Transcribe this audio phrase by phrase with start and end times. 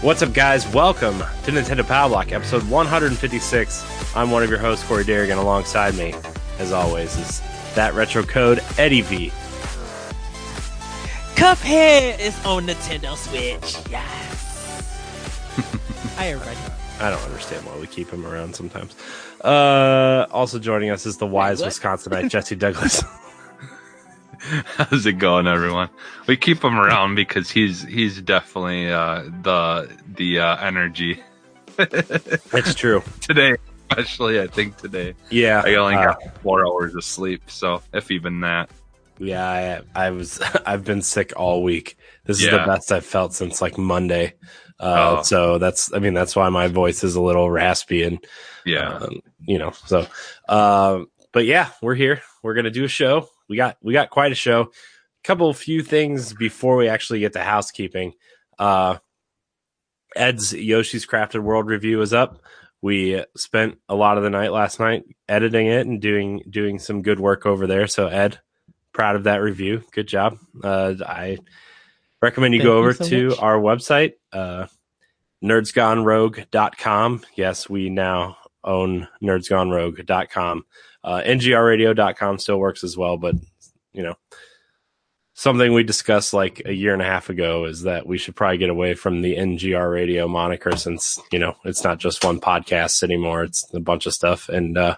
[0.00, 0.64] What's up, guys?
[0.72, 4.14] Welcome to Nintendo Power Block, episode 156.
[4.14, 5.38] I'm one of your hosts, Corey Derrigan.
[5.38, 6.14] Alongside me,
[6.60, 7.42] as always, is
[7.74, 9.32] that retro code Eddie V.
[11.34, 13.90] Cuphead is on Nintendo Switch.
[13.90, 14.94] Yes.
[16.16, 16.56] Hi, everybody.
[17.00, 18.94] I don't understand why we keep him around sometimes.
[19.40, 21.60] Uh, also joining us is the wise?
[21.60, 23.02] Wisconsinite Jesse Douglas.
[24.76, 25.88] How's it going, everyone?
[26.26, 31.22] We keep him around because he's he's definitely uh, the the uh, energy
[31.78, 33.02] it's true.
[33.20, 33.54] today,
[33.90, 35.14] especially I think today.
[35.30, 38.70] Yeah, I only uh, got four hours of sleep, so if even that.
[39.18, 39.80] yeah.
[39.94, 40.40] I, I was.
[40.66, 41.96] I've been sick all week.
[42.24, 44.34] This is the best I've felt since like Monday.
[44.80, 45.22] Uh, Oh.
[45.22, 45.92] so that's.
[45.92, 48.24] I mean, that's why my voice is a little raspy and
[48.64, 50.06] Yeah, um, you know so
[50.48, 54.32] um but yeah we're here we're gonna do a show we got we got quite
[54.32, 58.14] a show A couple of few things before we actually get to housekeeping
[58.58, 58.98] uh
[60.16, 62.40] ed's yoshi's crafted world review is up
[62.80, 67.02] we spent a lot of the night last night editing it and doing doing some
[67.02, 68.38] good work over there so ed
[68.92, 71.36] proud of that review good job uh i
[72.22, 73.38] recommend you Thank go you over so to much.
[73.38, 74.66] our website uh
[75.42, 77.22] nerdsgonerogue.com.
[77.36, 80.64] Yes, we now own nerdsgonerogue.com.
[81.04, 83.34] Uh, ngrradio.com still works as well, but
[83.92, 84.14] you know,
[85.34, 88.58] something we discussed like a year and a half ago is that we should probably
[88.58, 93.02] get away from the NGR radio moniker since, you know, it's not just one podcast
[93.02, 93.44] anymore.
[93.44, 94.48] It's a bunch of stuff.
[94.48, 94.96] And, uh,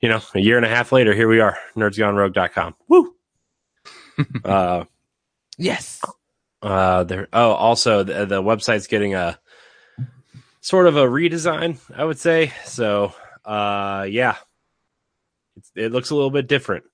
[0.00, 2.74] you know, a year and a half later, here we are, nerdsgonerogue.com.
[2.88, 3.14] Woo!
[4.44, 4.84] uh,
[5.56, 6.00] Yes.
[6.62, 7.28] uh, there.
[7.32, 9.38] Oh, also the, the website's getting a
[10.60, 12.52] sort of a redesign, I would say.
[12.64, 13.12] So,
[13.44, 14.36] uh, yeah,
[15.78, 16.84] it looks a little bit different.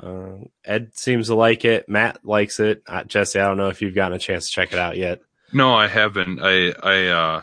[0.00, 1.88] Uh, Ed seems to like it.
[1.88, 2.82] Matt likes it.
[2.86, 5.20] Uh, Jesse, I don't know if you've gotten a chance to check it out yet.
[5.52, 6.40] no, I haven't.
[6.42, 7.42] I I uh,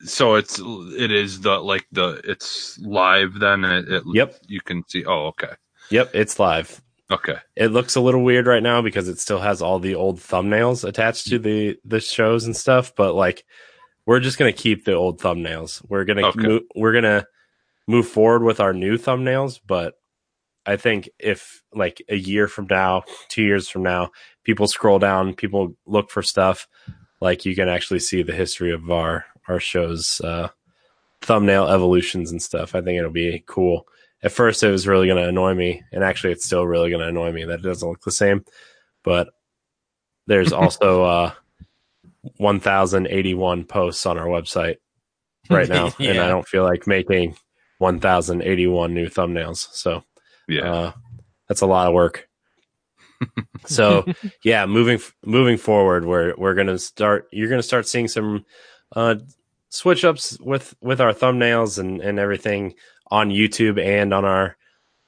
[0.00, 3.38] so it's it is the like the it's live.
[3.38, 4.36] Then it, it Yep.
[4.48, 5.04] you can see.
[5.04, 5.52] Oh, okay,
[5.90, 6.80] Yep, it's live.
[7.10, 10.18] okay, It looks a little weird right now because it still has all the old
[10.18, 12.94] thumbnails attached to the the shows and stuff.
[12.96, 13.44] But like,
[14.06, 15.82] we're just gonna keep the old thumbnails.
[15.88, 16.60] We're gonna Okay.
[16.74, 17.26] we're gonna
[17.86, 19.60] move forward with our new thumbnails.
[19.66, 19.94] But
[20.64, 24.10] I think if like a year from now, two years from now,
[24.44, 26.68] people scroll down, people look for stuff,
[27.20, 30.48] like you can actually see the history of our our shows, uh,
[31.22, 32.74] thumbnail evolutions and stuff.
[32.74, 33.86] I think it'll be cool
[34.22, 37.00] at first it was really going to annoy me and actually it's still really going
[37.00, 38.44] to annoy me that it doesn't look the same
[39.02, 39.28] but
[40.26, 41.32] there's also uh
[42.38, 44.76] 1081 posts on our website
[45.48, 47.36] right now and i don't feel like making
[47.78, 49.68] 1081 new thumbnails.
[49.72, 50.04] So
[50.48, 50.92] yeah, uh,
[51.48, 52.28] that's a lot of work.
[53.66, 54.04] So
[54.44, 58.44] yeah moving moving forward we're we're gonna start you're gonna start seeing some
[58.94, 59.16] uh
[59.70, 62.74] switch ups with with our thumbnails and and everything
[63.10, 64.56] on youtube and on our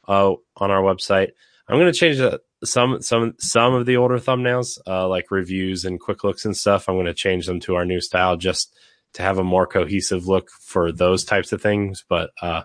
[0.08, 1.30] uh on our website.
[1.68, 6.00] I'm gonna change the, some some some of the older thumbnails uh like reviews and
[6.00, 6.88] quick looks and stuff.
[6.88, 8.74] I'm gonna change them to our new style just
[9.14, 12.62] to have a more cohesive look for those types of things but uh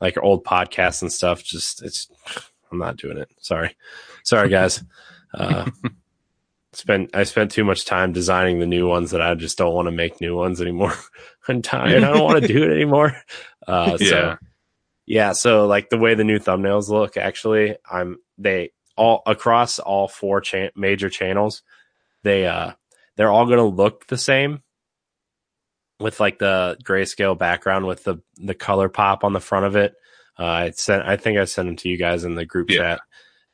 [0.00, 2.08] like old podcasts and stuff just it's
[2.70, 3.28] i'm not doing it.
[3.40, 3.76] Sorry.
[4.24, 4.82] Sorry guys.
[5.34, 5.70] Uh
[6.74, 9.86] spent i spent too much time designing the new ones that i just don't want
[9.86, 10.94] to make new ones anymore.
[11.48, 12.02] I'm tired.
[12.02, 13.16] I don't want to do it anymore.
[13.66, 14.36] Uh so Yeah.
[15.06, 20.06] yeah so like the way the new thumbnails look actually i'm they all across all
[20.08, 21.62] four cha- major channels
[22.24, 22.72] they uh
[23.16, 24.62] they're all going to look the same
[26.02, 29.94] with like the grayscale background with the the color pop on the front of it
[30.38, 32.78] uh i sent i think i sent them to you guys in the group Yeah.
[32.78, 33.00] chat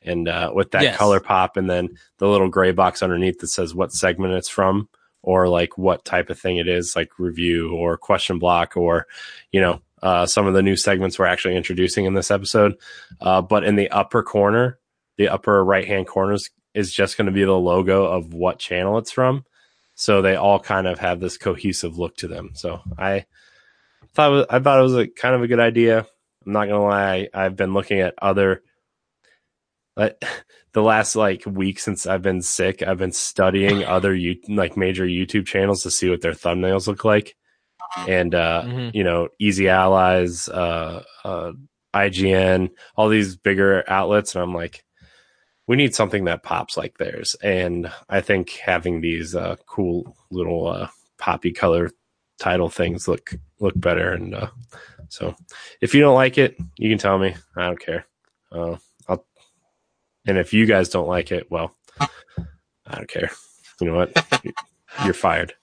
[0.01, 0.97] and uh with that Yes.
[0.97, 4.87] color pop and then the little gray box underneath that says what segment it's from
[5.21, 9.05] or like what type of thing it is like review or question block or
[9.51, 12.75] you know uh some of the new segments we're actually introducing in this episode
[13.21, 14.79] uh but in the upper corner
[15.17, 18.97] the upper right hand corners is just going to be the logo of what channel
[18.97, 19.43] it's from
[19.99, 22.51] so they all kind of have this cohesive look to them.
[22.53, 23.25] So i
[24.13, 26.07] thought it was, i thought it was a kind of a good idea.
[26.45, 28.63] I'm not gonna lie i've been looking at other
[29.97, 30.23] like
[30.73, 35.05] the last like week since i've been sick i've been studying other you like major
[35.05, 37.35] youtube channels to see what their thumbnails look like.
[38.07, 38.91] And uh Mhm.
[38.93, 41.51] you know easy allies uh uh
[41.93, 44.33] ign all these bigger outlets.
[44.35, 44.85] And i'm like
[45.69, 47.35] we need something that pops like theirs.
[47.43, 50.87] And i think having these uh cool little uh
[51.19, 51.91] poppy color
[52.39, 54.11] title things look look better.
[54.11, 54.47] And uh
[55.09, 55.35] so
[55.79, 57.35] if you don't like it you can tell me.
[57.55, 58.07] I don't care.
[58.51, 58.77] Uh
[59.07, 59.25] i'll
[60.25, 63.29] and if you guys don't like it well i don't care.
[63.79, 64.43] You know what?
[65.05, 65.53] You're fired.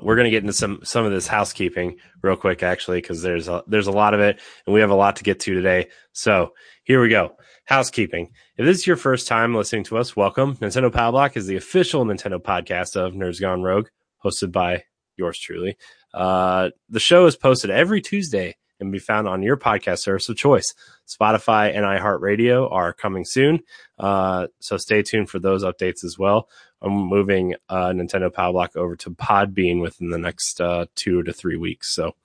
[0.00, 3.48] We're going to get into some some of this housekeeping real quick, actually, because there's
[3.48, 5.88] a, there's a lot of it, and we have a lot to get to today.
[6.12, 6.54] So
[6.84, 7.36] here we go.
[7.70, 8.32] Housekeeping.
[8.56, 10.56] If this is your first time listening to us, welcome.
[10.56, 13.86] Nintendo Power Block is the official Nintendo podcast of Nerds Gone Rogue,
[14.24, 14.82] hosted by
[15.16, 15.76] yours truly.
[16.12, 20.36] Uh, the show is posted every Tuesday and be found on your podcast service of
[20.36, 20.74] choice.
[21.06, 23.60] Spotify and iHeartRadio are coming soon,
[24.00, 26.48] uh, so stay tuned for those updates as well.
[26.82, 31.32] I'm moving uh, Nintendo Power Block over to Podbean within the next uh, two to
[31.32, 32.16] three weeks, so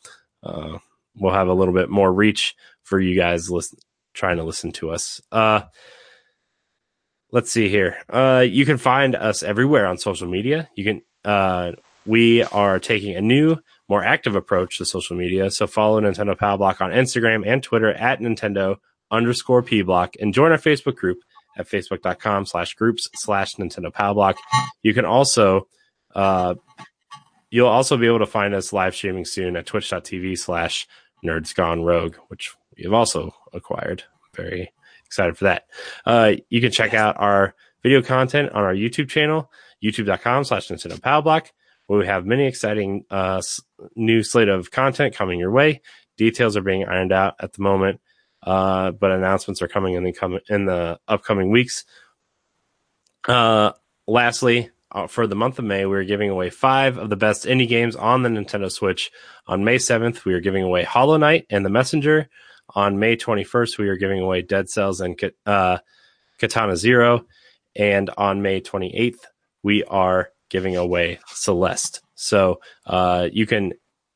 [0.41, 0.79] uh,
[1.15, 3.77] we'll have a little bit more reach for you guys listen,
[4.15, 5.21] trying to listen to us.
[5.31, 5.61] Uh,
[7.31, 7.97] let's see here.
[8.09, 10.69] Uh, you can find us everywhere on social media.
[10.75, 11.01] You can.
[11.23, 11.73] Uh,
[12.05, 13.57] we are taking a new
[13.89, 15.51] more active approach to social media.
[15.51, 18.77] So follow Nintendo Power Block on Instagram and Twitter at Nintendo
[19.11, 21.19] underscore P Block and join our Facebook group
[21.57, 24.37] at facebook.com slash groups slash Nintendo Power Block.
[24.81, 25.67] You can also,
[26.13, 26.55] uh,
[27.49, 30.87] you'll also be able to find us live streaming soon at twitch.tv slash
[31.23, 34.03] nerds gone rogue, which we have also acquired.
[34.35, 34.71] Very
[35.05, 35.65] excited for that.
[36.05, 39.51] Uh, you can check out our video content on our YouTube channel,
[39.83, 41.51] youtube.com slash Nintendo Power Block
[41.87, 43.41] where we have many exciting uh,
[43.95, 45.81] new slate of content coming your way.
[46.17, 48.01] Details are being ironed out at the moment,
[48.43, 51.85] uh, but announcements are coming in the com- in the upcoming weeks.
[53.27, 53.71] Uh,
[54.07, 57.67] lastly, uh, for the month of May, we're giving away five of the best indie
[57.67, 59.11] games on the Nintendo Switch.
[59.47, 62.29] On May 7th, we are giving away Hollow Knight and The Messenger.
[62.73, 65.77] On May 21st, we are giving away Dead Cells and uh,
[66.39, 67.25] Katana Zero.
[67.75, 69.19] And on May 28th,
[69.63, 72.01] we are giving away Celeste.
[72.15, 73.73] So uh, you can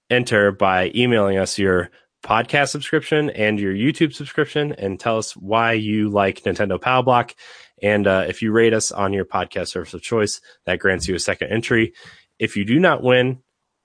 [0.10, 1.90] enter by emailing us your
[2.24, 7.36] podcast subscription and your YouTube subscription and tell us why you like Nintendo Power Block.
[7.81, 11.16] And uh, if you rate us on your podcast service of choice, that grants you
[11.16, 11.94] a second entry.
[12.38, 13.42] If you do not win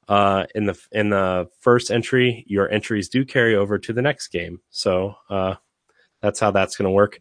[0.08, 4.28] uh, in the in the first entry, your entries do carry over to the next
[4.28, 4.60] game.
[4.70, 5.54] So uh,
[6.20, 7.20] that's how that's going to work.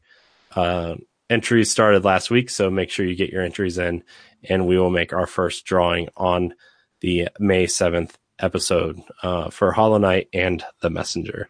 [0.56, 0.96] Uh,
[1.30, 4.04] entries started last week, so make sure you get your entries in
[4.50, 6.54] and we will make our first drawing on
[7.02, 11.50] the May 7th episode uh, for Hollow Knight and The Messenger.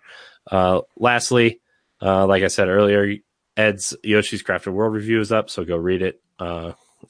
[0.50, 1.62] Uh, lastly,
[2.02, 3.16] uh, like I said earlier,
[3.56, 6.22] Ed's Yoshi's Crafted World review is up, so go read it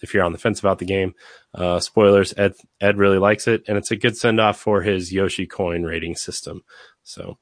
[0.01, 1.13] if you're on the fence about the game.
[1.53, 5.11] Uh, spoilers: Ed Ed really likes it, and it's a good send off for his
[5.11, 6.63] Yoshi coin rating system.
[7.03, 7.37] So,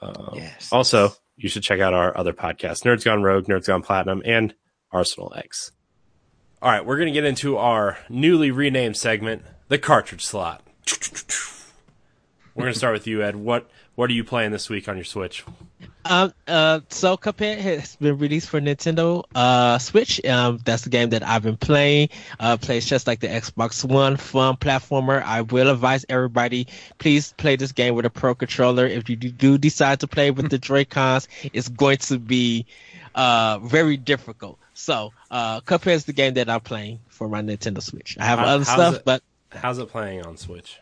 [0.00, 0.70] uh, yes.
[0.72, 4.54] also you should check out our other podcasts: Nerds Gone Rogue, Nerds Gone Platinum, and
[4.92, 5.72] Arsenal X.
[6.62, 10.66] All right, we're going to get into our newly renamed segment, the cartridge slot.
[12.54, 13.36] We're going to start with you, Ed.
[13.36, 15.44] What what are you playing this week on your Switch?
[16.08, 20.24] Um, uh, so Cuphead has been released for Nintendo uh, Switch.
[20.24, 22.10] Um, that's the game that I've been playing.
[22.38, 25.22] Uh, plays just like the Xbox One, fun platformer.
[25.22, 26.68] I will advise everybody,
[26.98, 28.86] please play this game with a Pro controller.
[28.86, 32.66] If you do decide to play with the Joy-Cons, it's going to be
[33.14, 34.58] uh, very difficult.
[34.74, 38.16] So, uh, Cuphead is the game that I'm playing for my Nintendo Switch.
[38.20, 40.78] I have How, other stuff, it, but how's it playing on Switch?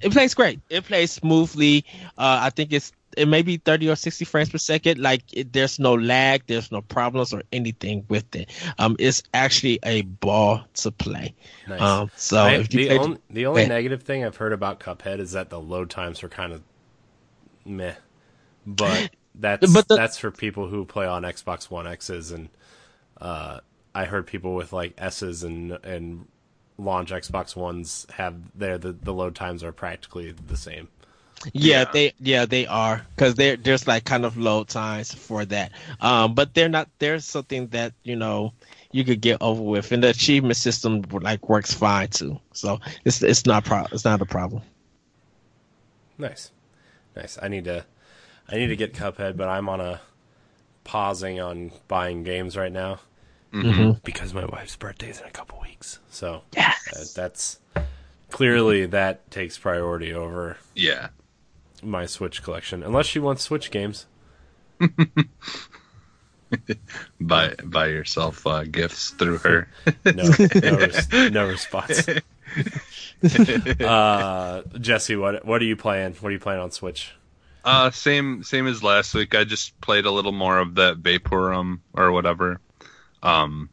[0.00, 0.60] It plays great.
[0.68, 1.84] It plays smoothly.
[2.18, 5.00] Uh, I think it's it may be 30 or 60 frames per second.
[5.00, 8.50] Like it, there's no lag, there's no problems or anything with it.
[8.78, 11.34] Um, it's actually a ball to play.
[11.68, 11.80] Nice.
[11.80, 15.50] Um, so I, the, only, the only negative thing I've heard about Cuphead is that
[15.50, 16.62] the load times are kind of
[17.64, 17.94] meh,
[18.66, 22.48] but that's but the, that's for people who play on Xbox One X's and
[23.20, 23.60] uh,
[23.94, 26.26] I heard people with like S's and and
[26.78, 30.88] launch Xbox Ones have there the, the load times are practically the same.
[31.52, 31.84] Yeah, yeah.
[31.92, 35.72] they yeah they are because there there's like kind of load times for that.
[36.00, 36.88] Um, but they're not.
[36.98, 38.52] There's something that you know
[38.90, 42.40] you could get over with, and the achievement system like works fine too.
[42.52, 44.62] So it's it's not pro- it's not a problem.
[46.18, 46.50] Nice,
[47.14, 47.38] nice.
[47.40, 47.84] I need to
[48.48, 50.00] I need to get Cuphead, but I'm on a
[50.84, 53.00] pausing on buying games right now
[53.52, 53.98] mm-hmm.
[54.04, 55.98] because my wife's birthday is in a couple weeks.
[56.10, 56.88] So yes.
[56.96, 57.58] uh, that's
[58.30, 61.08] clearly that takes priority over yeah
[61.82, 64.06] my Switch collection, unless she wants Switch games.
[67.20, 69.68] buy buy yourself uh, gifts through her.
[70.04, 70.30] no,
[70.62, 72.08] no, res- no response.
[73.80, 76.14] uh, Jesse, what what are you playing?
[76.14, 77.12] What are you playing on Switch?
[77.64, 79.34] Uh, same same as last week.
[79.34, 82.60] I just played a little more of that Vaporum or whatever.
[83.22, 83.70] Um,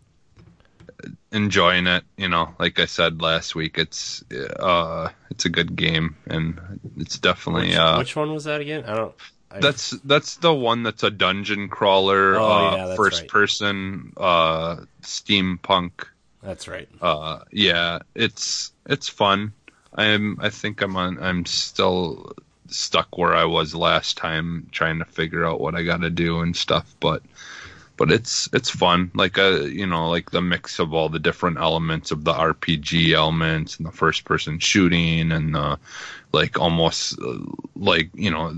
[1.32, 2.04] enjoying it.
[2.18, 6.60] You know, like I said last week, it's uh, it's a good game, and
[6.98, 8.86] it's definitely which, uh, which one was that again?
[8.86, 9.16] I don't.
[9.52, 9.60] I...
[9.60, 13.30] That's that's the one that's a dungeon crawler, oh, uh, yeah, first right.
[13.30, 16.08] person, uh, steampunk.
[16.42, 16.90] That's right.
[17.02, 19.54] Uh, yeah, it's it's fun.
[19.96, 22.34] I'm I think I'm on I'm still
[22.68, 26.40] stuck where I was last time trying to figure out what I got to do
[26.40, 27.22] and stuff but
[28.04, 29.10] but it's it's fun.
[29.14, 32.34] Like a uh, you know like the mix of all the different elements of the
[32.34, 35.80] RPG elements and the first person shooting and the
[36.34, 37.40] like almost uh,
[37.78, 38.58] like you know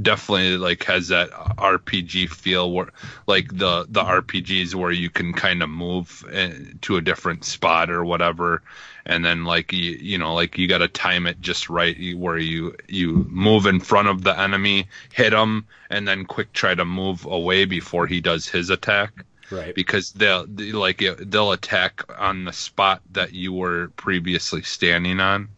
[0.00, 2.90] definitely like has that RPG feel where
[3.26, 7.90] like the the RPGs where you can kind of move eh, to a different spot
[7.90, 8.62] or whatever.
[9.04, 12.38] And then like you you know like you got to time it just right where
[12.38, 16.84] you you move in front of the enemy hit him and then quick try to
[16.84, 19.12] move away before he does his attack.
[19.50, 19.74] Right.
[19.74, 25.48] Because they'll like they'll attack on the spot that you were previously standing on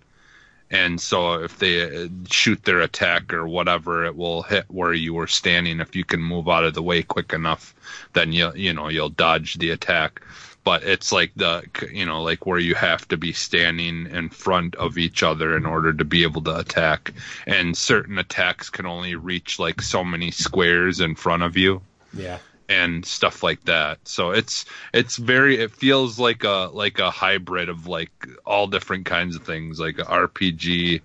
[0.70, 5.14] and so if they uh, shoot their attack or whatever it will hit where you
[5.14, 5.80] were standing.
[5.80, 7.74] If you can move out of the way quick enough
[8.12, 10.22] then you you know you'll dodge the attack.
[10.64, 14.74] But it's like the you know like where you have to be standing in front
[14.74, 17.14] of each other in order to be able to attack.
[17.46, 21.80] And certain attacks can only reach like so many squares in front of you.
[22.12, 23.98] Yeah and stuff like that.
[24.06, 28.10] So it's it's very it feels like a like a hybrid of like
[28.44, 31.00] all different kinds of things, like RPG,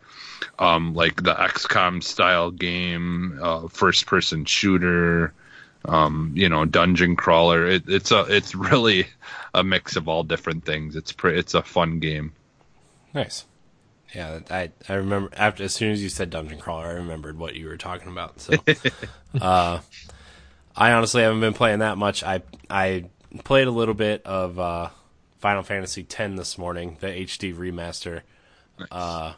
[0.60, 5.34] um, like the XCOM style game, uh, first person shooter,
[5.86, 7.65] um, you know, dungeon crawler.
[7.65, 9.08] It, it's a it's really
[9.53, 10.96] a mix of all different things.
[10.96, 12.34] It's pre- it's a fun game.
[13.13, 13.46] Nice.
[14.13, 17.55] Yeah, I I remember after as soon as you said dungeon crawler, I remembered what
[17.55, 18.39] you were talking about.
[18.39, 18.53] So,
[19.41, 19.79] uh,
[20.75, 22.24] I honestly haven't been playing that much.
[22.24, 23.06] I I
[23.44, 24.89] played a little bit of uh,
[25.39, 28.22] Final Fantasy X this morning, the HD remaster.
[28.80, 28.88] Nice.
[28.92, 29.34] Uh,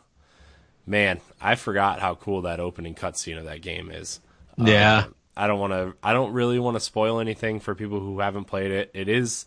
[0.86, 4.22] man, I forgot how cool that opening cutscene of that game is.
[4.58, 4.98] Yeah.
[4.98, 5.96] Uh, I don't want to.
[6.02, 8.92] I don't really want to spoil anything for people who haven't played it.
[8.94, 9.46] It is,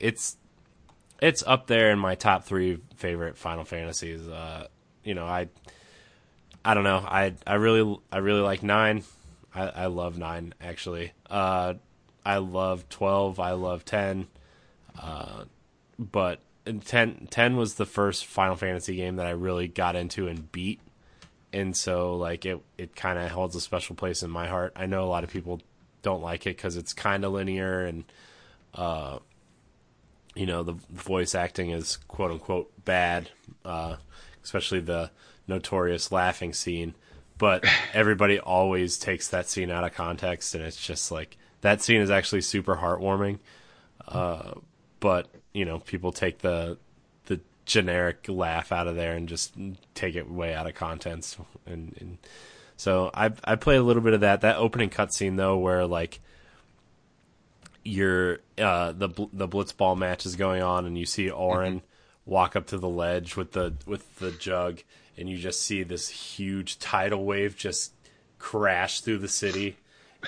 [0.00, 0.36] it's,
[1.20, 4.26] it's up there in my top three favorite Final Fantasies.
[4.26, 4.68] Uh,
[5.04, 5.48] you know, I,
[6.64, 7.04] I don't know.
[7.06, 9.04] I I really I really like nine.
[9.56, 11.12] I, I love nine actually.
[11.28, 11.74] Uh,
[12.24, 13.40] I love twelve.
[13.40, 14.28] I love ten.
[15.00, 15.44] Uh,
[15.98, 20.50] but 10, 10 was the first Final Fantasy game that I really got into and
[20.50, 20.80] beat,
[21.52, 24.72] and so like it it kind of holds a special place in my heart.
[24.76, 25.60] I know a lot of people
[26.02, 28.04] don't like it because it's kind of linear and
[28.74, 29.18] uh,
[30.34, 33.30] you know the voice acting is quote unquote bad,
[33.64, 33.96] uh,
[34.42, 35.10] especially the
[35.46, 36.94] notorious laughing scene
[37.38, 42.00] but everybody always takes that scene out of context, and it's just like that scene
[42.00, 43.38] is actually super heartwarming.
[44.06, 44.52] Uh,
[45.00, 46.78] but you know, people take the
[47.26, 49.54] the generic laugh out of there and just
[49.94, 52.18] take it way out of context, and, and
[52.76, 54.40] so I I play a little bit of that.
[54.42, 56.20] That opening cutscene though, where like
[57.84, 62.30] your uh the the blitzball match is going on, and you see Auron mm-hmm.
[62.30, 64.82] walk up to the ledge with the with the jug
[65.16, 67.92] and you just see this huge tidal wave just
[68.38, 69.76] crash through the city,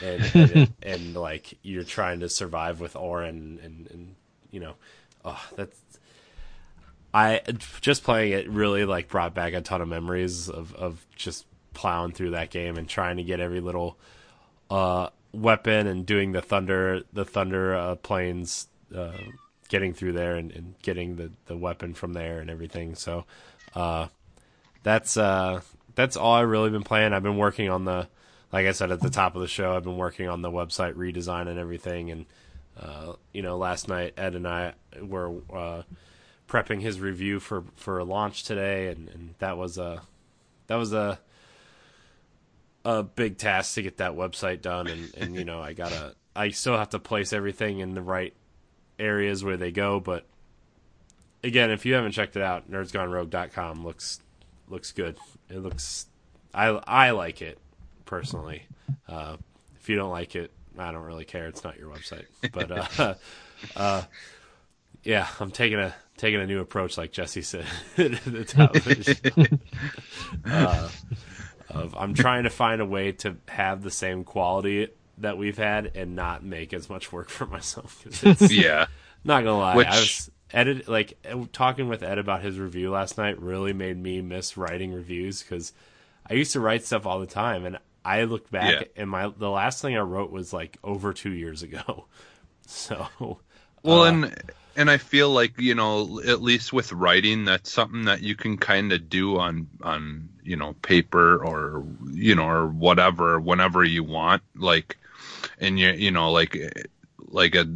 [0.02, 4.14] and and, and, like you're trying to survive with Auron, and, and
[4.50, 4.74] you know,
[5.24, 5.80] oh, that's.
[7.12, 7.40] I
[7.80, 12.12] just playing it really like brought back a ton of memories of, of just plowing
[12.12, 13.96] through that game and trying to get every little
[14.70, 19.16] uh, weapon and doing the thunder the thunder uh, Plains uh,
[19.68, 23.24] getting through there and, and, getting the, the weapon from there and everything so
[23.74, 24.08] uh,
[24.88, 25.60] that's uh,
[25.94, 27.12] that's all I've really been playing.
[27.12, 28.08] I've been working on the,
[28.52, 30.94] like I said at the top of the show, I've been working on the website
[30.94, 32.10] redesign and everything.
[32.10, 32.26] And
[32.80, 35.82] uh, you know, last night Ed and I were uh,
[36.48, 40.00] prepping his review for for a launch today, and, and that was a
[40.68, 41.18] that was a
[42.86, 44.86] a big task to get that website done.
[44.86, 48.34] And and you know, I gotta I still have to place everything in the right
[48.98, 50.24] areas where they go, but
[51.44, 54.20] again, if you haven't checked it out, nerdsgonerogue.com looks
[54.70, 55.16] looks good.
[55.48, 56.06] It looks
[56.54, 57.58] I I like it
[58.04, 58.62] personally.
[59.08, 59.36] Uh,
[59.76, 61.46] if you don't like it, I don't really care.
[61.46, 62.26] It's not your website.
[62.52, 63.14] But uh,
[63.76, 64.02] uh,
[65.02, 67.64] yeah, I'm taking a taking a new approach, like Jesse said
[67.96, 69.58] at the top of the
[70.44, 70.88] uh,
[71.70, 75.92] of I'm trying to find a way to have the same quality that we've had
[75.96, 78.04] and not make as much work for myself.
[78.50, 78.86] yeah,
[79.24, 79.86] not gonna lie, Which...
[79.86, 81.18] I was edit like
[81.52, 85.72] talking with Ed about his review last night really made me miss writing reviews because
[86.28, 89.02] I used to write stuff all the time, and I looked back yeah.
[89.02, 92.06] and my the last thing I wrote was like over two years ago.
[92.70, 93.08] So,
[93.82, 98.04] well, uh, and and I feel like you know at least with writing, that's something
[98.04, 102.66] that you can kind of do on on you know paper or you know or
[102.68, 104.98] whatever whenever you want, like,
[105.58, 106.58] and you you know like
[107.30, 107.66] like a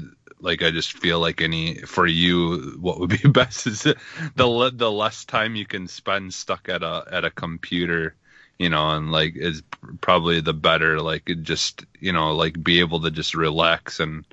[0.43, 4.93] like I just feel like any for you, what would be best is the the
[4.93, 8.15] less time you can spend stuck at a at a computer,
[8.59, 9.63] you know, and like is
[10.01, 11.01] probably the better.
[11.01, 14.25] Like just you know, like be able to just relax and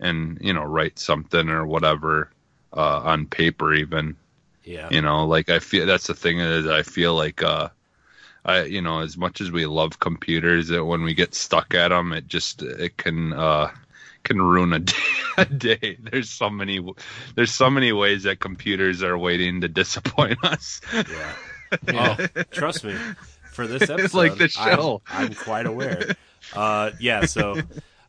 [0.00, 2.30] and you know write something or whatever
[2.72, 4.16] uh, on paper even.
[4.64, 4.88] Yeah.
[4.90, 7.68] You know, like I feel that's the thing is I feel like uh
[8.44, 11.88] I you know as much as we love computers that when we get stuck at
[11.88, 13.70] them it just it can uh
[14.24, 14.94] can ruin a day,
[15.36, 15.98] a day.
[16.00, 16.80] There's so many
[17.34, 20.80] there's so many ways that computers are waiting to disappoint us.
[20.92, 21.34] Yeah.
[21.88, 22.96] Oh, trust me.
[23.52, 25.02] For this episode, like the show.
[25.08, 26.16] I'm, I'm quite aware.
[26.54, 27.60] Uh, yeah, so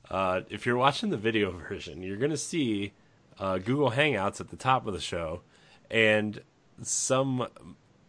[0.10, 2.93] uh, if you're watching the video version, you're going to see
[3.39, 5.41] uh, Google Hangouts at the top of the show
[5.91, 6.41] and
[6.82, 7.48] some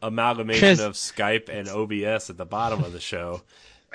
[0.03, 3.43] amalgamation of Skype and OBS at the bottom of the show.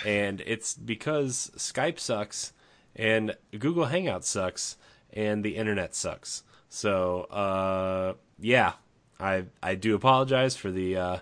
[0.06, 2.54] And it's because Skype sucks
[3.00, 4.76] and Google Hangout sucks
[5.14, 6.44] and the internet sucks.
[6.68, 8.74] So, uh, yeah,
[9.20, 11.18] I I do apologize for the uh,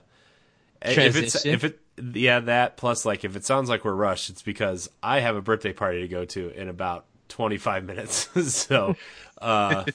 [0.82, 1.80] if it's if it
[2.14, 5.42] yeah that plus like if it sounds like we're rushed, it's because I have a
[5.42, 8.28] birthday party to go to in about 25 minutes.
[8.54, 8.96] so,
[9.40, 9.86] uh,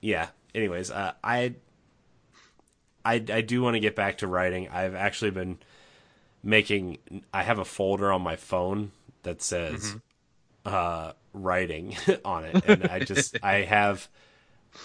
[0.00, 0.28] yeah.
[0.54, 1.54] Anyways, uh, I
[3.04, 4.68] I I do want to get back to writing.
[4.68, 5.58] I've actually been
[6.42, 6.98] making.
[7.34, 9.98] I have a folder on my phone that says mm-hmm.
[10.64, 14.08] Uh, writing on it, and I just I have.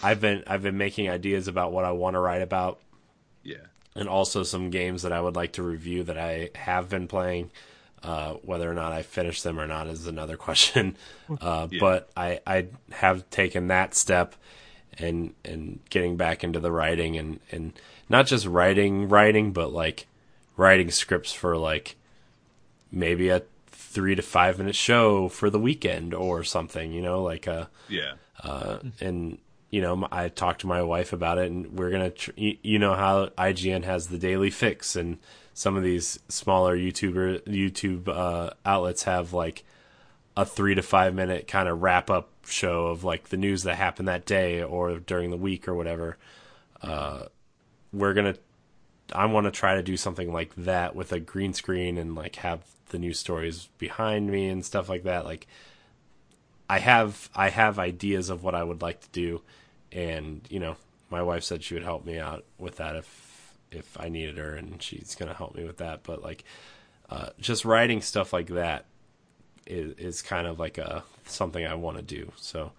[0.01, 2.79] I've been I've been making ideas about what I want to write about.
[3.43, 3.57] Yeah.
[3.95, 7.51] And also some games that I would like to review that I have been playing.
[8.03, 10.95] Uh, whether or not I finish them or not is another question.
[11.41, 11.79] Uh, yeah.
[11.79, 14.35] But I, I have taken that step
[14.97, 17.73] and and getting back into the writing and, and
[18.09, 20.07] not just writing writing, but like
[20.57, 21.95] writing scripts for like
[22.91, 23.43] maybe a
[23.95, 28.13] three to five minute show for the weekend or something, you know, like a yeah.
[28.43, 29.37] Uh, and
[29.71, 32.93] you know, I talked to my wife about it, and we're gonna, tr- you know,
[32.93, 35.17] how IGN has the daily fix, and
[35.53, 39.63] some of these smaller YouTuber YouTube uh, outlets have like
[40.35, 43.75] a three to five minute kind of wrap up show of like the news that
[43.75, 46.17] happened that day or during the week or whatever.
[46.81, 47.23] Uh,
[47.93, 48.35] we're gonna,
[49.13, 52.37] I want to try to do something like that with a green screen and like
[52.37, 55.25] have the news stories behind me and stuff like that.
[55.25, 55.47] Like,
[56.69, 59.41] I have I have ideas of what I would like to do,
[59.91, 60.75] and you know,
[61.09, 64.55] my wife said she would help me out with that if if I needed her,
[64.55, 66.03] and she's gonna help me with that.
[66.03, 66.43] But like,
[67.09, 68.85] uh, just writing stuff like that
[69.67, 72.31] is is kind of like a something I want to do.
[72.37, 72.71] So.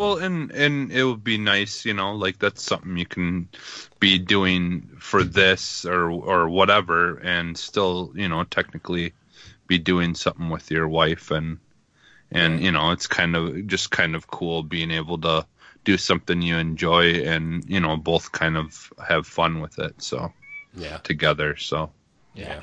[0.00, 3.50] Well, and and it would be nice, you know, like that's something you can
[3.98, 9.12] be doing for this or or whatever, and still, you know, technically
[9.66, 11.58] be doing something with your wife and
[12.30, 15.46] and you know it's kind of just kind of cool being able to
[15.84, 20.32] do something you enjoy and you know both kind of have fun with it so
[20.74, 20.96] yeah.
[20.98, 21.90] together so.
[22.34, 22.60] Yeah.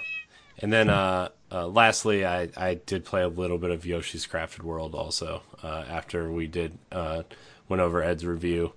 [0.59, 4.63] And then uh, uh, lastly I, I did play a little bit of yoshi's crafted
[4.63, 7.23] world also uh, after we did uh,
[7.69, 8.73] went over ed's review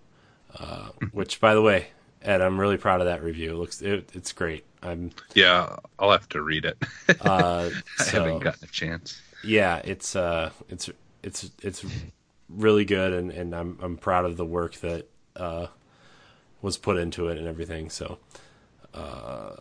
[0.59, 1.89] uh, which by the way
[2.23, 3.53] ed i'm really proud of that review.
[3.53, 4.65] It looks it, it's great.
[4.83, 6.79] I'm yeah i'll have to read it.
[7.21, 9.21] Uh, i haven't gotten a chance.
[9.43, 10.91] Yeah, it's uh, it's
[11.23, 11.85] it's it's
[12.49, 15.69] really good, and, and I'm I'm proud of the work that uh,
[16.63, 17.91] was put into it and everything.
[17.91, 18.19] So,
[18.95, 19.57] uh,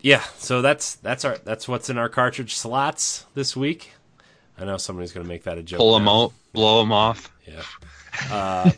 [0.00, 3.92] yeah, so that's that's our that's what's in our cartridge slots this week.
[4.58, 5.78] I know somebody's going to make that a joke.
[5.78, 7.32] Pull them out, blow them off.
[7.46, 7.62] Yeah.
[8.30, 8.70] Uh,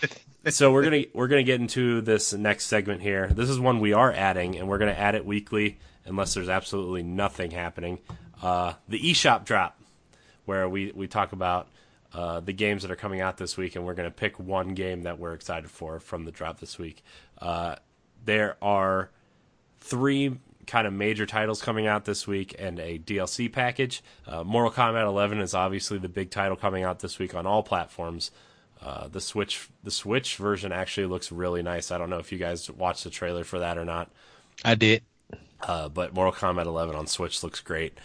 [0.50, 3.28] so we're gonna we're gonna get into this next segment here.
[3.28, 7.02] This is one we are adding, and we're gonna add it weekly unless there's absolutely
[7.02, 7.98] nothing happening.
[8.42, 9.78] Uh, the eShop drop
[10.44, 11.68] where we, we talk about
[12.12, 14.74] uh, the games that are coming out this week, and we're going to pick one
[14.74, 17.02] game that we're excited for from the drop this week.
[17.38, 17.76] Uh,
[18.24, 19.10] there are
[19.80, 24.02] three kind of major titles coming out this week and a DLC package.
[24.26, 27.62] Uh, Mortal Kombat 11 is obviously the big title coming out this week on all
[27.62, 28.30] platforms.
[28.82, 31.90] Uh, the Switch the Switch version actually looks really nice.
[31.90, 34.10] I don't know if you guys watched the trailer for that or not.
[34.64, 35.02] I did.
[35.62, 37.96] Uh, but Mortal Kombat 11 on Switch looks great.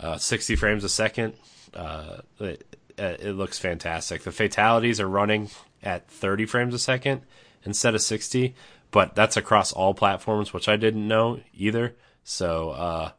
[0.00, 1.34] Uh, 60 frames a second,
[1.74, 4.22] uh, it, it, looks fantastic.
[4.22, 5.50] The fatalities are running
[5.82, 7.22] at 30 frames a second
[7.64, 8.54] instead of 60,
[8.92, 11.96] but that's across all platforms, which I didn't know either.
[12.28, 13.10] So uh,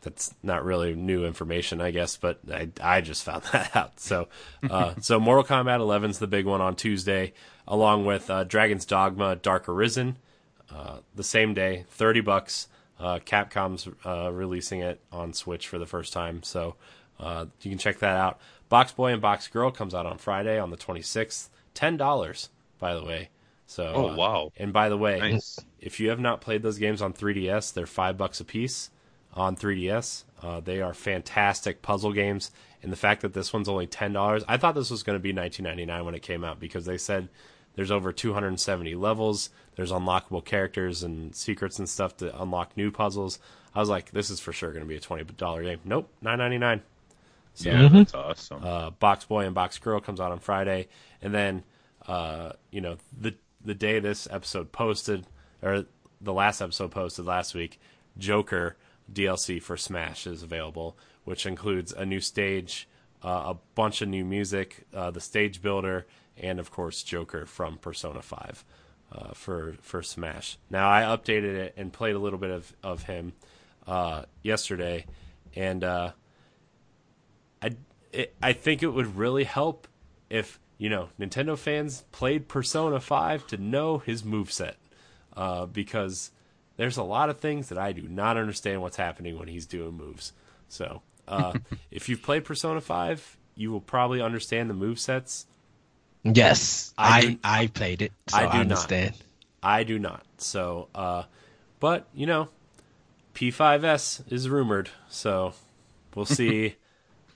[0.00, 4.00] that's not really new information, I guess, but I, I just found that out.
[4.00, 4.26] So
[4.68, 7.32] uh, so Mortal Kombat 11 is the big one on Tuesday,
[7.68, 10.16] along with uh, Dragon's Dogma: Dark Arisen.
[10.68, 12.68] Uh, the same day, 30 bucks.
[12.98, 16.74] Uh, Capcom's uh, releasing it on Switch for the first time, so
[17.20, 18.40] uh, you can check that out.
[18.68, 21.50] Box Boy and Box Girl comes out on Friday on the 26th.
[21.74, 22.48] ten dollars,
[22.80, 23.28] by the way.
[23.66, 24.50] So Oh wow.
[24.56, 25.58] And by the way, Nice.
[25.84, 28.90] If you have not played those games on 3DS, they're five bucks a piece
[29.34, 30.24] on 3DS.
[30.42, 32.50] Uh, they are fantastic puzzle games,
[32.82, 35.22] and the fact that this one's only ten dollars, I thought this was going to
[35.22, 37.28] be 19.99 when it came out because they said
[37.74, 43.38] there's over 270 levels, there's unlockable characters and secrets and stuff to unlock new puzzles.
[43.74, 45.80] I was like, this is for sure going to be a twenty dollar game.
[45.84, 46.80] Nope, 9.99.
[47.54, 48.64] So Yeah, that's awesome.
[48.64, 50.88] uh, Box Boy and Box Girl comes out on Friday,
[51.22, 51.62] and then
[52.06, 55.26] uh, you know the the day this episode posted
[55.64, 55.86] or
[56.20, 57.80] the last episode posted last week,
[58.18, 58.76] Joker
[59.12, 62.88] DLC for Smash is available, which includes a new stage,
[63.22, 67.78] uh, a bunch of new music, uh, the stage builder, and of course Joker from
[67.78, 68.64] Persona Five
[69.12, 70.58] uh, for for Smash.
[70.70, 73.32] Now I updated it and played a little bit of of him
[73.86, 75.06] uh, yesterday,
[75.54, 76.12] and uh,
[77.62, 77.70] I
[78.12, 79.88] it, I think it would really help
[80.30, 84.74] if you know Nintendo fans played Persona Five to know his moveset,
[85.36, 86.30] uh, because
[86.76, 89.92] there's a lot of things that I do not understand what's happening when he's doing
[89.92, 90.32] moves.
[90.68, 91.54] So uh,
[91.90, 95.46] if you've played Persona Five, you will probably understand the move sets.
[96.22, 98.92] Yes, I I do- I, played it, so I I, do not.
[99.62, 100.24] I do not.
[100.38, 101.24] So, uh,
[101.80, 102.48] but you know,
[103.34, 105.54] P5S is rumored, so
[106.14, 106.76] we'll see.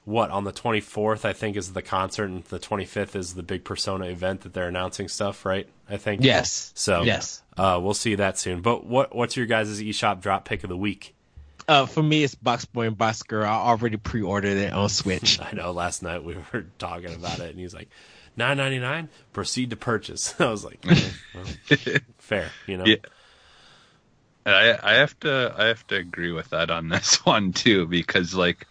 [0.09, 3.63] What on the 24th I think is the concert, and the 25th is the big
[3.63, 5.69] Persona event that they're announcing stuff, right?
[5.89, 6.25] I think.
[6.25, 6.73] Yes.
[6.75, 7.43] So yes.
[7.59, 8.63] uh, we'll see that soon.
[8.63, 11.15] But what what's your guys' eShop drop pick of the week?
[11.69, 13.45] Uh, for me, it's Box Boy and Box Girl.
[13.45, 15.39] I already pre-ordered it on Switch.
[15.43, 17.91] I know last night we were talking about it, and he's like,
[18.35, 19.11] nine ninety nine.
[19.35, 20.35] Proceed to purchase.
[20.41, 21.45] I was like, "Okay, well,
[22.17, 22.87] fair, you know.
[22.87, 22.97] Yeah.
[24.47, 28.35] I I have to I have to agree with that on this one too because
[28.35, 28.67] like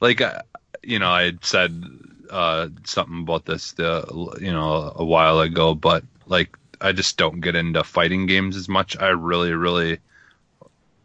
[0.00, 0.42] like uh,
[0.82, 1.84] you know I had said
[2.30, 4.04] uh, something about this the
[4.40, 8.68] you know a while ago but like I just don't get into fighting games as
[8.68, 9.98] much I really really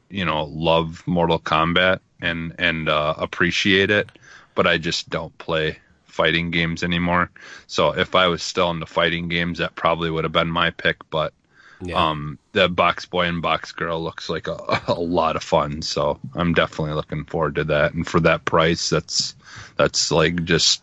[0.10, 4.10] you know love Mortal Kombat and and uh, appreciate it
[4.56, 7.32] but I just don't play fighting games anymore
[7.68, 10.98] so if I was still into fighting games that probably would have been my pick
[11.10, 11.34] but
[11.82, 12.10] Yeah.
[12.10, 16.20] um, the Box Boy and Box Girl looks like a, a lot of fun, so
[16.36, 17.94] I'm definitely looking forward to that.
[17.94, 19.36] And for that price, that's
[19.78, 20.82] that's like just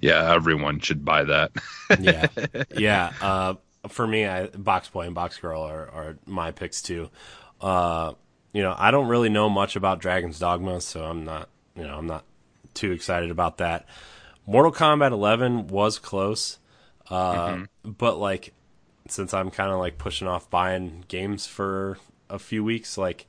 [0.00, 1.52] yeah, everyone should buy that.
[1.98, 2.26] yeah,
[2.76, 3.12] yeah.
[3.20, 3.54] Uh,
[3.88, 7.10] for me, I, Box Boy and Box Girl are, are my picks too.
[7.60, 8.12] Uh,
[8.52, 11.96] you know, I don't really know much about Dragon's Dogma, so I'm not, you know,
[11.96, 12.24] I'm not
[12.72, 13.86] too excited about that.
[14.46, 16.58] Mortal Kombat 11 was close,
[17.10, 18.52] uh, but like,
[19.08, 21.98] since I'm kind of like pushing off buying games for
[22.30, 23.26] a few weeks, like,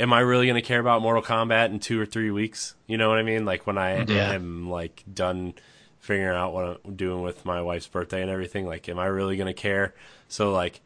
[0.00, 2.74] am I really going to care about Mortal Kombat in two or three weeks?
[2.86, 3.44] You know what I mean?
[3.44, 4.32] Like when I Yeah.
[4.32, 5.54] am like done
[6.00, 9.36] figuring out what I'm doing with my wife's birthday and everything, like, am I really
[9.36, 9.94] going to care?
[10.28, 10.80] So like,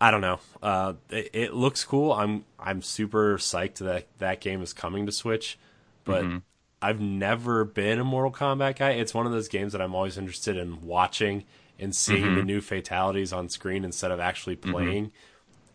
[0.00, 0.40] I don't know.
[0.62, 2.12] Uh, it, it looks cool.
[2.12, 5.58] I'm I'm super psyched that that game is coming to Switch,
[6.04, 6.38] but mm-hmm.
[6.82, 8.90] I've never been a Mortal Kombat guy.
[8.90, 11.44] It's one of those games that I'm always interested in watching
[11.78, 12.46] and seeing the mm-hmm.
[12.46, 14.72] new fatalities on screen instead of actually mm-hmm.
[14.72, 15.12] playing.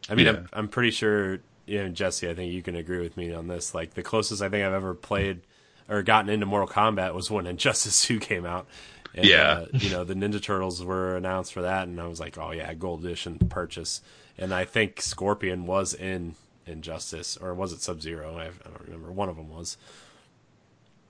[0.09, 0.31] I mean, Yeah.
[0.33, 3.47] I'm, I'm pretty sure, you know, Jesse, I think you can agree with me on
[3.47, 3.75] this.
[3.75, 5.41] Like, the closest I think I've ever played
[5.89, 8.67] or gotten into Mortal Kombat was when Injustice 2 came out.
[9.13, 9.51] And, Yeah.
[9.51, 12.51] uh, you know, the Ninja Turtles were announced for that, and I was like, oh,
[12.51, 14.01] yeah, gold edition purchase.
[14.37, 18.35] And I think Scorpion was in Injustice, or was it Sub Zero?
[18.37, 19.11] I, I don't remember.
[19.11, 19.77] One of them was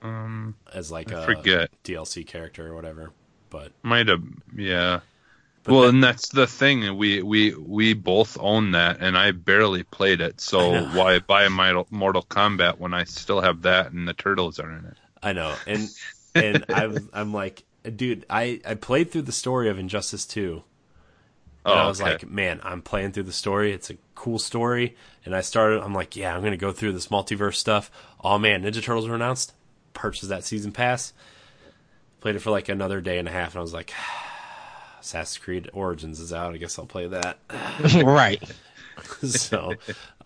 [0.02, 1.70] Um, as like I a forget.
[1.84, 3.10] DLC character or whatever.
[3.50, 4.22] But might have
[4.56, 5.00] yeah.
[5.64, 6.96] But well, that- and that's the thing.
[6.96, 10.40] We we we both own that, and I barely played it.
[10.40, 14.70] So why buy Mortal Mortal Kombat when I still have that and the turtles are
[14.70, 14.96] in it?
[15.22, 15.88] I know, and
[16.34, 17.64] and I was, I'm like,
[17.96, 20.62] dude, I I played through the story of Injustice Two,
[21.64, 22.12] and Oh, I was okay.
[22.12, 23.72] like, man, I'm playing through the story.
[23.72, 25.82] It's a cool story, and I started.
[25.82, 27.90] I'm like, yeah, I'm gonna go through this multiverse stuff.
[28.22, 29.52] Oh man, Ninja Turtles were announced.
[29.92, 31.12] Purchased that season pass.
[32.20, 33.92] Played it for like another day and a half, and I was like,
[35.08, 36.52] Assassin's Creed Origins is out.
[36.52, 37.38] I guess I'll play that.
[38.04, 38.42] right.
[39.22, 39.74] so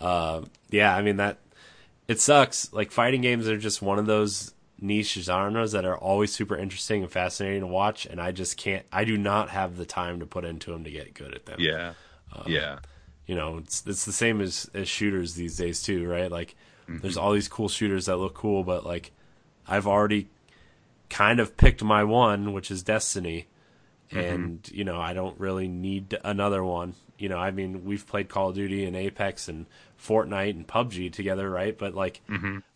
[0.00, 0.40] uh,
[0.70, 1.36] yeah i mean that
[2.08, 6.32] it sucks like fighting games are just one of those niche genres that are always
[6.32, 9.84] super interesting and fascinating to watch and i just can't i do not have the
[9.84, 11.92] time to put into them to get good at them Yeah,
[12.32, 12.78] Um, yeah,
[13.26, 16.56] you know it's it's the same as as shooters these days too right like
[16.88, 19.12] there's all these cool shooters that look cool but like
[19.68, 20.28] i've already
[21.10, 23.48] kind of picked my one which is destiny
[24.14, 28.28] and you know i don't really need another one you know i mean we've played
[28.28, 29.66] call of duty and apex and
[30.02, 32.20] fortnite and pubg together right but like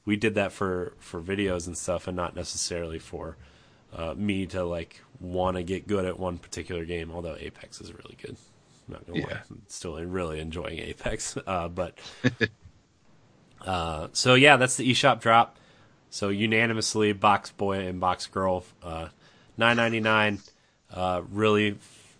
[0.05, 3.37] we did that for for videos and stuff and not necessarily for
[3.94, 7.11] uh, me to like want to get good at one particular game.
[7.11, 8.37] Although Apex is really good.
[8.87, 9.27] I'm not gonna Yeah.
[9.27, 11.38] lie, I'm still really enjoying Apex.
[11.46, 11.96] Uh, but
[13.66, 15.57] uh, so yeah, that's the eShop drop.
[16.11, 19.09] So unanimously, Box Boy and Box Girl, uh,
[19.57, 20.40] nine ninety nine.
[20.92, 21.77] Uh, really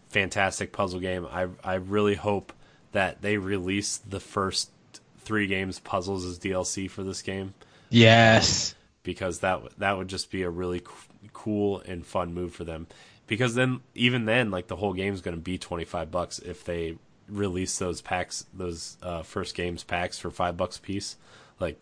[0.09, 1.27] fantastic puzzle game.
[1.31, 2.53] I I really hope
[2.93, 4.71] that they release the first
[5.19, 7.53] three games puzzles as DLC for this game
[7.91, 8.75] Yes.
[9.03, 10.85] because that that would just be a really c-
[11.33, 12.87] cool and fun move for them.
[13.27, 16.65] Because then even then, like the whole game's going to be twenty five bucks if
[16.65, 16.97] they
[17.29, 21.17] release those packs, those uh, first games packs for five bucks a piece.
[21.59, 21.81] Like,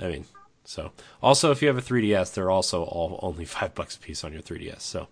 [0.00, 0.24] I mean,
[0.64, 4.24] so also if you have a 3ds, they're also all only five bucks a piece
[4.24, 4.80] on your 3ds.
[4.80, 5.08] So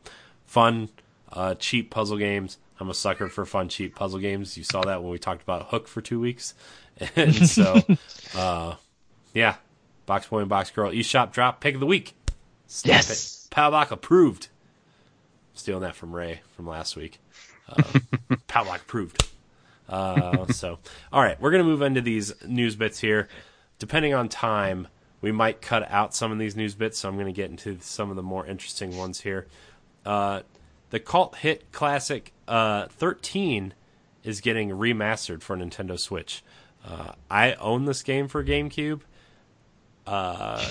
[0.53, 0.91] fun,
[1.33, 2.59] uh, cheap puzzle games.
[2.79, 4.59] I'm a sucker for fun, cheap puzzle games.
[4.59, 6.53] You saw that when we talked about Hook for two weeks,
[7.17, 7.81] and so
[8.37, 8.75] uh,
[9.33, 9.57] yeah,
[10.05, 12.15] Box Boy and Box Girl eShop drop pick of the week.
[12.67, 13.49] Stamp Yes.
[13.51, 13.55] it.
[13.55, 14.49] Powbach approved.
[15.55, 17.19] Stealing that from Ray from last week.
[17.69, 17.83] Uh,
[18.49, 19.29] Powbach approved.
[19.89, 20.79] Uh, so,
[21.13, 23.29] all right, we're gonna move into these news bits here.
[23.79, 24.89] Depending on time,
[25.21, 26.99] we might cut out some of these news bits.
[26.99, 29.47] So I'm gonna get into some of the more interesting ones here.
[30.05, 30.43] Uh,
[30.91, 33.75] the cult hit classic uh, 13
[34.25, 36.43] is getting remastered for Nintendo Switch.
[36.85, 39.01] Uh, I own this game for GameCube.
[40.07, 40.65] Uh,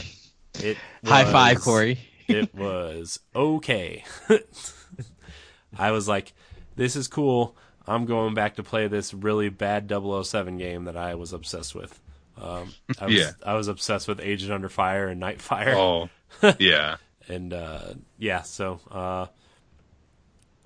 [0.56, 2.00] it High five, Corey.
[2.28, 4.04] it was okay.
[5.78, 6.34] I was like,
[6.76, 7.56] this is cool.
[7.88, 12.00] I'm going back to play this really bad 007 game that I was obsessed with.
[12.40, 13.32] Um, I was, Yeah.
[13.46, 15.76] I was obsessed with Agent Under Fire and Nightfire.
[15.76, 16.98] Oh, yeah.
[17.28, 19.28] And uh, yeah, so uh,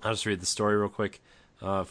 [0.02, 1.20] I'll just read the story real quick.
[1.60, 1.84] Uh,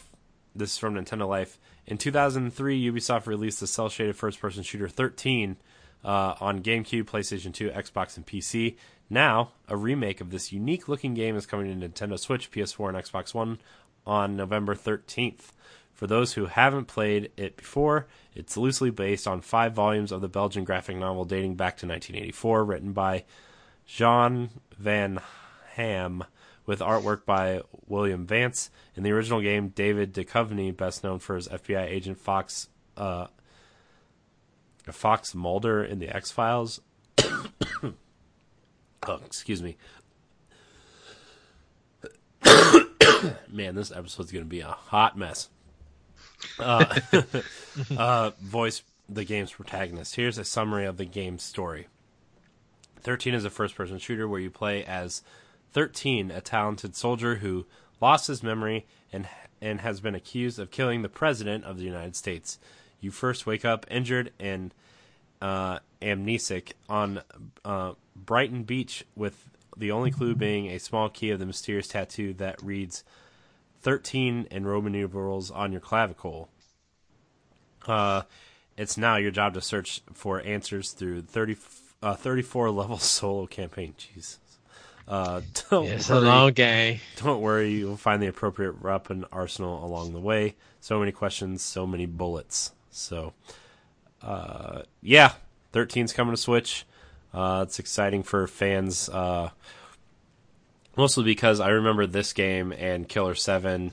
[0.54, 1.58] this is from Nintendo Life.
[1.86, 5.56] In 2003, Ubisoft released the cel shaded first person shooter 13
[6.04, 8.76] uh, on GameCube, PlayStation 2, Xbox, and PC.
[9.08, 12.98] Now, a remake of this unique looking game is coming to Nintendo Switch, PS4, and
[12.98, 13.58] Xbox One
[14.06, 15.52] on November 13th.
[15.92, 20.28] For those who haven't played it before, it's loosely based on five volumes of the
[20.28, 23.24] Belgian graphic novel dating back to 1984, written by
[23.86, 25.20] Jean Van
[25.74, 26.24] Hamme,
[26.66, 28.70] with artwork by William Vance.
[28.96, 33.28] In the original game, David Duchovny, best known for his FBI agent Fox uh,
[34.84, 36.80] Fox Mulder in the X Files.
[37.22, 37.92] oh,
[39.24, 39.76] excuse me.
[43.48, 45.48] Man, this episode's going to be a hot mess.
[46.58, 47.00] Uh,
[47.96, 50.16] uh, voice the game's protagonist.
[50.16, 51.88] Here's a summary of the game's story.
[53.00, 55.22] 13 is a first person shooter where you play as
[55.72, 57.66] 13, a talented soldier who
[58.00, 59.28] lost his memory and
[59.60, 62.58] and has been accused of killing the president of the United States.
[63.00, 64.74] You first wake up injured and
[65.40, 67.22] uh, amnesic on
[67.64, 72.32] uh, Brighton Beach with the only clue being a small key of the mysterious tattoo
[72.34, 73.04] that reads
[73.82, 76.48] 13 in Roman numerals on your clavicle.
[77.86, 78.22] Uh,
[78.76, 81.56] it's now your job to search for answers through 30,
[82.02, 83.94] uh, 34 level solo campaign.
[83.96, 84.38] Jesus.
[85.08, 86.24] Uh, don't It's a worry.
[86.24, 87.00] long game.
[87.16, 90.56] Don't worry, you'll find the appropriate weapon arsenal along the way.
[90.80, 92.72] So many questions, so many bullets.
[92.90, 93.32] So,
[94.22, 95.32] uh, yeah,
[95.72, 96.84] 13's coming to Switch.
[97.34, 99.50] Uh, it's exciting for fans, uh,
[100.96, 103.92] mostly because I remember this game and Killer 7.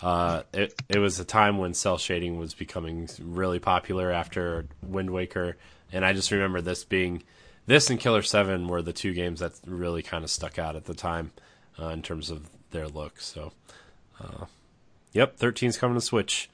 [0.00, 5.10] Uh, it, it was a time when cel shading was becoming really popular after Wind
[5.10, 5.56] Waker,
[5.90, 7.22] and I just remember this being
[7.72, 10.84] this and Killer Seven were the two games that really kind of stuck out at
[10.84, 11.32] the time
[11.80, 13.18] uh, in terms of their look.
[13.18, 13.52] So,
[14.20, 14.44] uh,
[15.12, 16.50] yep, 13's coming to Switch.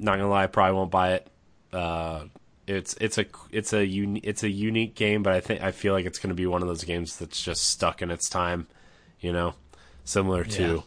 [0.00, 1.28] Not gonna lie, I probably won't buy it.
[1.72, 2.24] Uh,
[2.66, 5.92] it's it's a it's a uni- it's a unique game, but I think I feel
[5.92, 8.66] like it's gonna be one of those games that's just stuck in its time.
[9.20, 9.54] You know,
[10.04, 10.82] similar to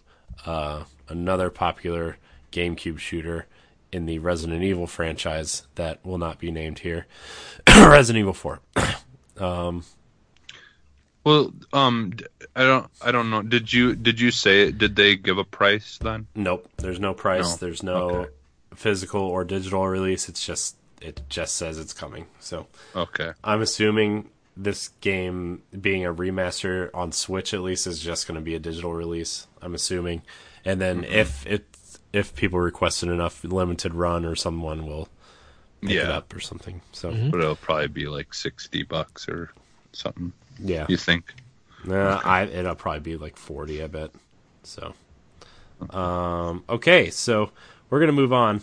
[0.45, 2.17] uh, another popular
[2.51, 3.47] GameCube shooter
[3.91, 7.05] in the Resident Evil franchise that will not be named here.
[7.67, 8.59] Resident Evil 4.
[11.23, 12.13] Well, um,
[12.55, 13.43] I don't, I don't know.
[13.43, 14.79] Did you, did you say it?
[14.79, 16.25] Did they give a price then?
[16.33, 17.51] Nope, there's no price.
[17.51, 17.57] No.
[17.67, 18.29] There's no Okay.
[18.73, 20.27] physical or digital release.
[20.29, 22.25] It's just it just says it's coming.
[22.39, 23.33] So Okay.
[23.43, 28.41] I'm assuming this game being a remaster on Switch at least is just going to
[28.43, 29.45] be a digital release.
[29.61, 30.23] I'm assuming,
[30.65, 31.13] and then Mm-hmm.
[31.13, 31.65] if it
[32.13, 35.07] if people request it enough, limited run or someone will
[35.81, 36.81] pick it up or something.
[36.91, 39.51] So but it'll probably be like sixty bucks or
[39.93, 40.31] something.
[40.59, 41.33] yeah, You think?
[41.83, 44.11] Nah, I it'll probably be like forty, I bet.
[44.63, 44.93] So,
[45.89, 47.51] um, okay, so
[47.89, 48.61] we're gonna move on.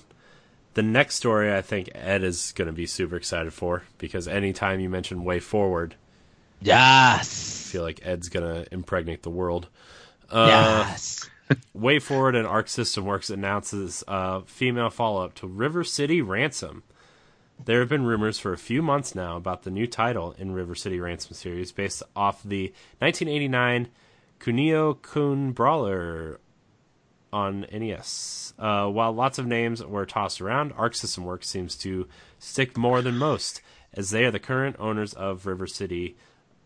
[0.75, 4.89] The next story, I think Ed is gonna be super excited for because anytime you
[4.89, 5.93] mention WayForward,
[6.61, 7.69] Yes.
[7.71, 9.67] feel like Ed's gonna impregnate the world.
[10.31, 10.47] Uh,
[10.89, 11.29] yes.
[11.77, 16.83] WayForward and Arc System Works announces a female follow up to River City Ransom.
[17.65, 20.75] There have been rumors for a few months now about the new title in River
[20.75, 23.89] City Ransom series based off the 1989
[24.39, 26.41] Kunio Kun Brawler
[27.33, 28.55] on NES.
[28.59, 32.07] Uh, while lots of names were tossed around, Arc System Works seems to
[32.39, 33.61] stick more than most,
[33.93, 36.17] as they are the current owners of River City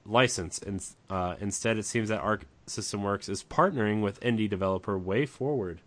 [0.05, 0.61] license.
[1.09, 5.79] Uh, instead, it seems that Arc System Works is partnering with indie developer WayForward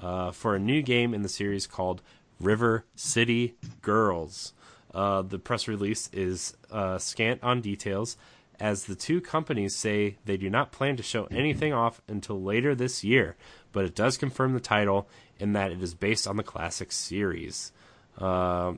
[0.00, 2.02] uh, for a new game in the series called
[2.40, 4.52] River City Girls.
[4.94, 8.16] Uh, the press release is uh, scant on details,
[8.58, 12.74] as the two companies say they do not plan to show anything off until later
[12.74, 13.36] this year,
[13.72, 17.72] but it does confirm the title in that it is based on the classic series.
[18.18, 18.72] Uh,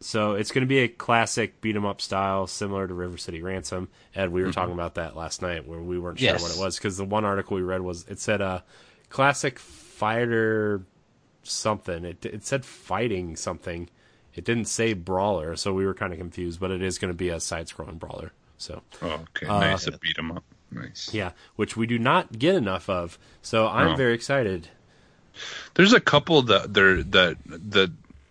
[0.00, 3.42] so it's going to be a classic beat 'em up style, similar to River City
[3.42, 3.88] Ransom.
[4.14, 6.40] Ed, we were talking about that last night, where we weren't Yes.
[6.40, 8.60] sure what it was because the one article we read was it said uh,
[9.10, 10.82] classic fighter
[11.42, 12.04] something.
[12.04, 13.88] It it said fighting something.
[14.34, 16.60] It didn't say brawler, so we were kind of confused.
[16.60, 18.32] But it is going to be a side-scrolling brawler.
[18.58, 19.46] So Oh, okay.
[19.46, 19.86] Uh, nice.
[19.86, 20.44] A beat 'em up.
[20.70, 21.12] Nice.
[21.12, 23.18] yeah, which we do not get enough of.
[23.42, 23.96] So I'm No.
[23.96, 24.68] very excited.
[25.74, 27.90] There's a couple that they're that that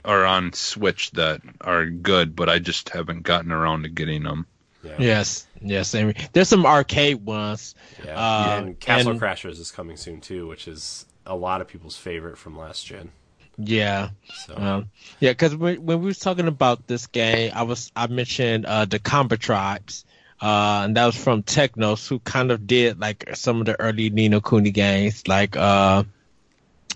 [0.09, 4.45] are on Switch that are good, but I just haven't gotten around to getting them.
[4.83, 5.45] Yeah, Yes.
[5.61, 5.93] Yes.
[5.93, 7.75] And there's some arcade ones.
[8.03, 8.15] yeah.
[8.17, 11.97] Uh, and Castle and- Crashers is coming soon too, which is a lot of people's
[11.97, 13.11] favorite from last gen.
[13.57, 14.09] Yeah.
[14.47, 18.07] So Um, yeah, because when, when we was talking about this game, I was I
[18.07, 20.05] mentioned uh, the Combatribes,
[20.41, 24.09] uh, and that was from Technos, who kind of did like some of the early
[24.09, 26.03] Nino Kuni games, like uh,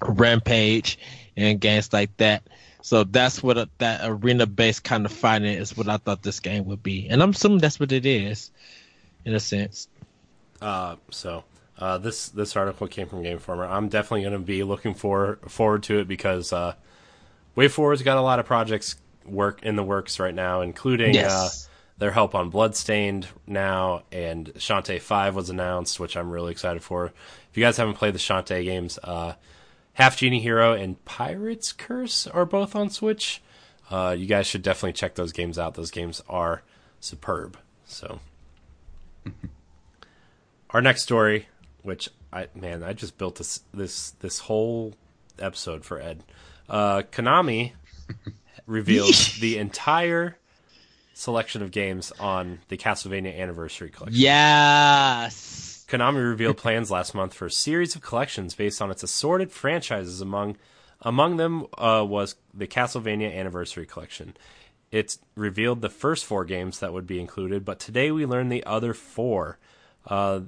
[0.02, 0.98] Rampage
[1.36, 2.44] and games like that.
[2.86, 5.76] So that's what a, that arena-based kind of fighting is.
[5.78, 8.52] What I thought this game would be, and I'm assuming that's what it is,
[9.24, 9.88] in a sense.
[10.62, 11.46] Uh, so
[11.80, 13.66] uh, this this article came from Game Informer.
[13.66, 16.74] I'm definitely going to be looking for forward to it because uh,
[17.56, 21.32] WayForward's got a lot of projects work in the works right now, including Yes.
[21.32, 21.70] uh,
[22.00, 27.06] their help on Bloodstained now, and Shantae Five was announced, which I'm really excited for.
[27.06, 29.36] If you guys haven't played the Shantae games, uh,
[29.94, 33.42] Half Genie Hero and Pirate's Curse are both on Switch.
[33.92, 35.76] Uh, you guys should definitely check those games out.
[35.76, 36.64] Those games are
[37.00, 37.58] superb.
[37.86, 38.20] So
[40.72, 41.48] our next story,
[41.84, 44.94] which I man, I just built this this this whole
[45.38, 46.24] episode for Ed.
[46.68, 47.74] Uh, Konami
[48.66, 50.38] reveals the entire
[51.14, 54.20] selection of games on the Castlevania Anniversary Collection.
[54.20, 55.73] Yes.
[55.94, 60.22] Konami revealed plans last month for a series of collections based on its assorted franchises.
[60.22, 60.58] Among
[61.02, 64.36] among them uh, was the Castlevania Anniversary Collection.
[64.92, 68.64] It revealed the first four games that would be included, but today we learned the
[68.66, 69.60] other four.
[70.08, 70.42] Uh,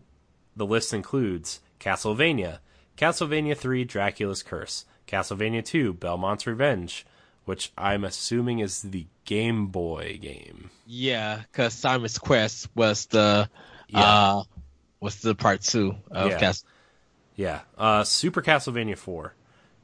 [0.55, 2.59] the list includes Castlevania,
[2.97, 7.05] Castlevania 3 Dracula's Curse, Castlevania 2 Belmont's Revenge,
[7.45, 10.71] which I'm assuming is the Game Boy game.
[10.87, 13.47] Yeah, because Simon's Quest was the
[13.89, 14.01] Yeah.
[14.01, 14.43] uh
[15.05, 16.39] was the part two of Yeah.
[16.39, 16.65] Cast.
[17.35, 17.61] Yeah.
[17.77, 19.33] Uh, Super Castlevania 4,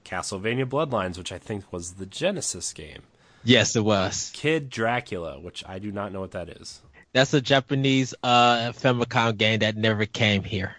[0.05, 3.03] Castlevania Bloodlines, which I think was the Genesis game,
[3.43, 4.29] Yes, it was.
[4.33, 6.81] Kid Dracula, which I do not know what that is.
[7.13, 10.75] That's a Japanese uh Famicom game that never came here.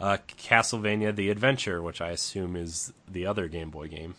[0.00, 4.16] Uh, Castlevania The Adventure, which I assume is the other Game Boy game.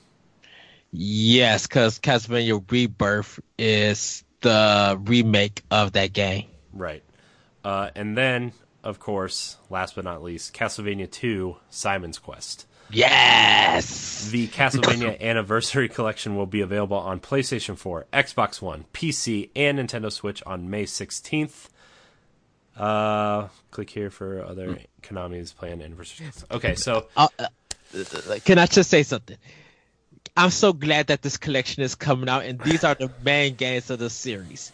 [0.91, 6.46] Yes, because Castlevania Rebirth is the remake of that game.
[6.72, 7.04] Right.
[7.63, 8.54] Uh, and then,
[8.86, 12.67] of course, last but not least, Castlevania 2 Simon's Quest.
[12.91, 14.30] Yes.
[14.30, 20.12] The Castlevania Anniversary Collection will be available on PlayStation 4, Xbox One, PC, and Nintendo
[20.12, 21.69] Switch on May 16th.
[22.78, 26.28] Uh, click here for other Konami's planned anniversary.
[26.52, 27.48] Okay, so Uh, uh,
[28.43, 29.38] can I just say something?
[30.38, 33.89] I'm so glad that this collection is coming out, and these are the main games
[33.89, 34.74] of the series.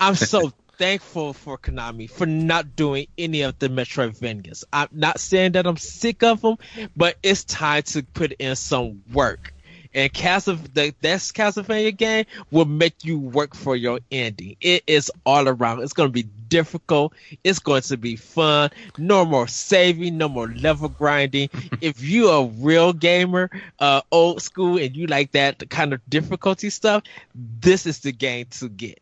[0.00, 4.64] I'm so thankful for Konami for not doing any of the Metroidvanias.
[4.72, 6.56] I'm not saying that I'm sick of them,
[6.96, 9.52] but it's time to put in some work.
[9.92, 14.56] And Castle, the this Castlevania game will make you work for your ending.
[14.62, 15.82] It is all around.
[15.82, 17.12] It's going to be difficult.
[17.44, 18.70] It's going to be fun.
[18.96, 20.16] No more saving.
[20.16, 21.50] No more level grinding.
[21.82, 23.50] if you're a real gamer,
[23.80, 27.02] uh, old school, and you like that kind of difficulty stuff,
[27.34, 28.98] this is the game to get.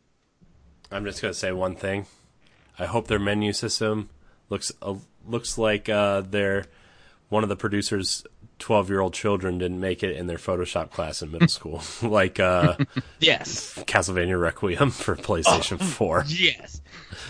[0.91, 2.07] I'm just gonna say one thing.
[2.79, 4.09] I hope their menu system
[4.49, 4.95] looks uh,
[5.27, 6.65] looks like uh, they're
[7.29, 8.25] one of the producers
[8.59, 12.41] 12 year old children didn't make it in their Photoshop class in middle school, like
[12.41, 12.77] uh,
[13.21, 13.75] Yes.
[13.87, 16.25] Castlevania Requiem for PlayStation 4.
[16.29, 16.81] Yes.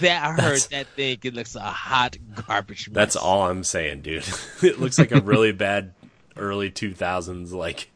[0.00, 1.18] That I heard That's- that thing.
[1.22, 2.88] It looks a hot garbage.
[2.92, 4.26] That's all I'm saying, dude.
[4.62, 5.92] it looks like a really bad
[6.36, 7.90] early 2000s, like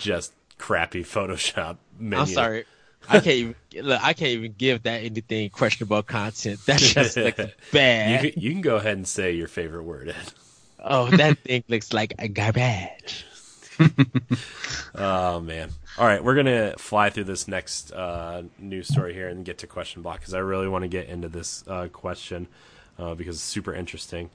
[0.00, 2.22] just crappy Photoshop menu.
[2.22, 2.64] I'm sorry.
[3.08, 6.60] I can't even look, I can't even give that anything questionable content.
[6.66, 8.32] That just looks You bad.
[8.32, 10.32] can, you can go ahead and say your favorite word, Ed.
[10.78, 13.26] Oh, that thing looks like a garbage.
[14.94, 15.70] Oh man!
[15.98, 19.66] All right, we're gonna fly through this next uh, news story here and get to
[19.66, 22.46] question block because I really want to get into this uh, question
[22.98, 24.30] uh, because it's super interesting.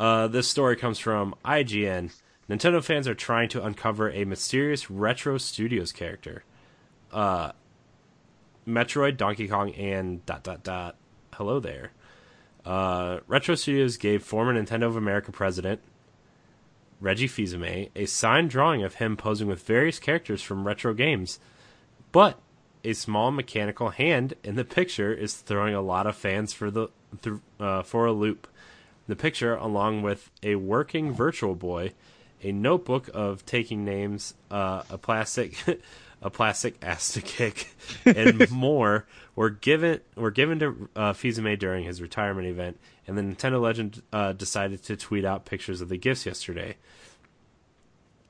[0.00, 2.12] Uh, this story comes from IGN.
[2.50, 6.42] Nintendo fans are trying to uncover a mysterious retro studios character.
[7.12, 7.52] Uh,
[8.68, 10.96] Metroid, Donkey Kong, and dot dot dot.
[11.32, 11.92] Hello there.
[12.64, 15.80] Uh, retro Studios gave former Nintendo of America president
[17.00, 21.38] Reggie Fils-Aimé a signed drawing of him posing with various characters from retro games,
[22.12, 22.38] but
[22.84, 26.88] a small mechanical hand in the picture is throwing a lot of fans for the
[27.22, 28.46] th- uh, for a loop.
[29.06, 31.94] The picture, along with a working Virtual Boy,
[32.42, 35.56] a notebook of taking names, uh, a plastic,
[36.22, 39.06] a plastic ass to kick, and more,
[39.36, 42.78] were given were given to uh, Fils-Aimé during his retirement event.
[43.06, 46.76] And the Nintendo legend uh, decided to tweet out pictures of the gifts yesterday.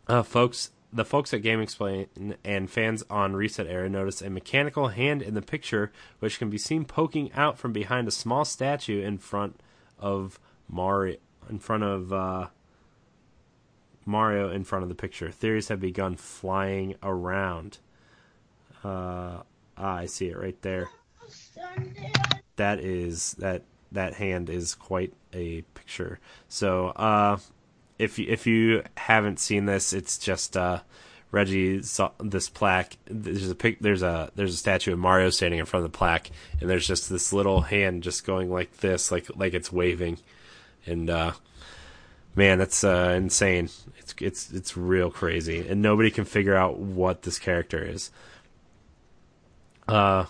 [0.06, 5.34] Uh, folks, the folks at GameXplain and fans on ResetEra noticed a mechanical hand in
[5.34, 9.60] the picture, which can be seen poking out from behind a small statue in front
[9.98, 11.16] of Mario.
[11.50, 12.46] In front of uh,
[14.08, 15.30] Mario, in front of the picture.
[15.30, 17.78] Theories have begun flying around.
[18.82, 19.42] Uh,
[19.76, 20.88] ah, I see it right there.
[22.56, 26.18] That is that that hand is quite a picture.
[26.48, 27.38] So, uh,
[27.98, 30.80] if you, if you haven't seen this, it's just uh,
[31.30, 32.96] Reggie saw this plaque.
[33.04, 35.96] There's a pic, there's a there's a statue of Mario standing in front of the
[35.96, 36.30] plaque,
[36.60, 40.18] and there's just this little hand just going like this, like like it's waving,
[40.86, 41.32] and uh,
[42.34, 43.68] man, that's uh, insane.
[44.20, 48.10] It's it's it's real crazy, and nobody can figure out what this character is.
[49.86, 50.26] Uh,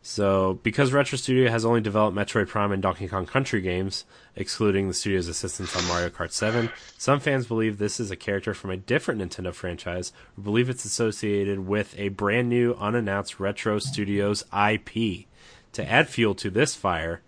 [0.00, 4.04] so, because Retro Studio has only developed Metroid Prime and Donkey Kong Country games,
[4.36, 8.54] excluding the studio's assistance on Mario Kart 7, some fans believe this is a character
[8.54, 13.78] from a different Nintendo franchise, or believe it's associated with a brand new, unannounced Retro
[13.78, 15.26] Studios IP.
[15.72, 17.20] To add fuel to this fire,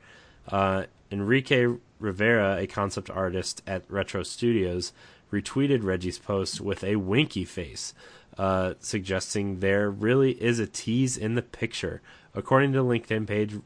[0.48, 1.66] uh, Enrique
[1.98, 4.92] Rivera, a concept artist at Retro Studios,
[5.32, 7.94] retweeted Reggie's post with a winky face,
[8.38, 12.00] uh, suggesting there really is a tease in the picture.
[12.34, 13.58] According to the LinkedIn page,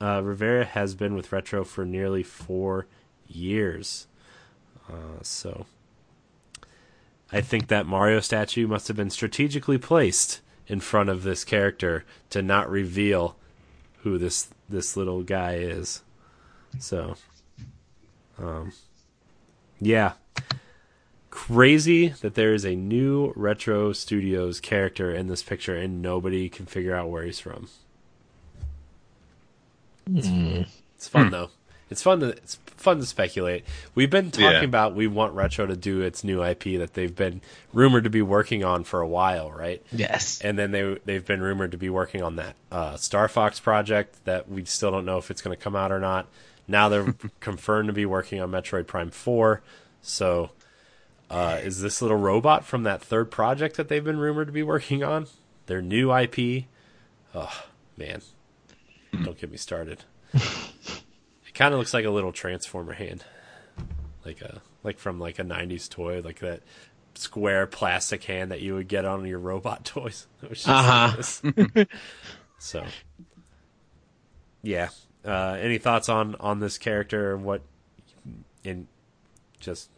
[0.00, 2.86] uh, Rivera has been with Retro for nearly four
[3.26, 4.06] years.
[4.88, 5.66] Uh, so,
[7.32, 12.04] I think that Mario statue must have been strategically placed in front of this character
[12.30, 13.36] to not reveal
[14.02, 16.02] who this this little guy is.
[16.78, 17.16] So,
[18.38, 18.72] um,
[19.80, 20.12] yeah,
[21.30, 26.66] crazy that there is a new Retro Studios character in this picture and nobody can
[26.66, 27.68] figure out where he's from.
[30.12, 31.50] It's fun though.
[31.88, 33.64] It's fun to it's fun to speculate.
[33.94, 34.62] We've been talking Yeah.
[34.62, 37.40] about we want Retro to do its new IP that they've been
[37.72, 39.82] rumored to be working on for a while, right?
[39.92, 40.40] Yes.
[40.40, 44.24] And then they they've been rumored to be working on that uh, Star Fox project
[44.24, 46.26] that we still don't know if it's going to come out or not.
[46.68, 49.60] Now they're confirmed to be working on Metroid Prime Four.
[50.02, 50.50] So,
[51.30, 54.62] uh, is this little robot from that third project that they've been rumored to be
[54.62, 55.26] working on
[55.66, 56.64] their new IP?
[57.34, 57.64] Oh
[57.96, 58.20] man,
[59.22, 60.04] don't get me started.
[60.34, 63.24] it kind of looks like a little transformer hand,
[64.24, 66.62] like a like from like a '90s toy, like that
[67.14, 70.26] square plastic hand that you would get on your robot toys.
[70.42, 71.84] Was just like Uh-huh.
[72.58, 72.84] so,
[74.62, 74.88] yeah.
[75.24, 77.60] Uh, any thoughts on on this character and what
[78.64, 78.88] in
[79.58, 79.90] just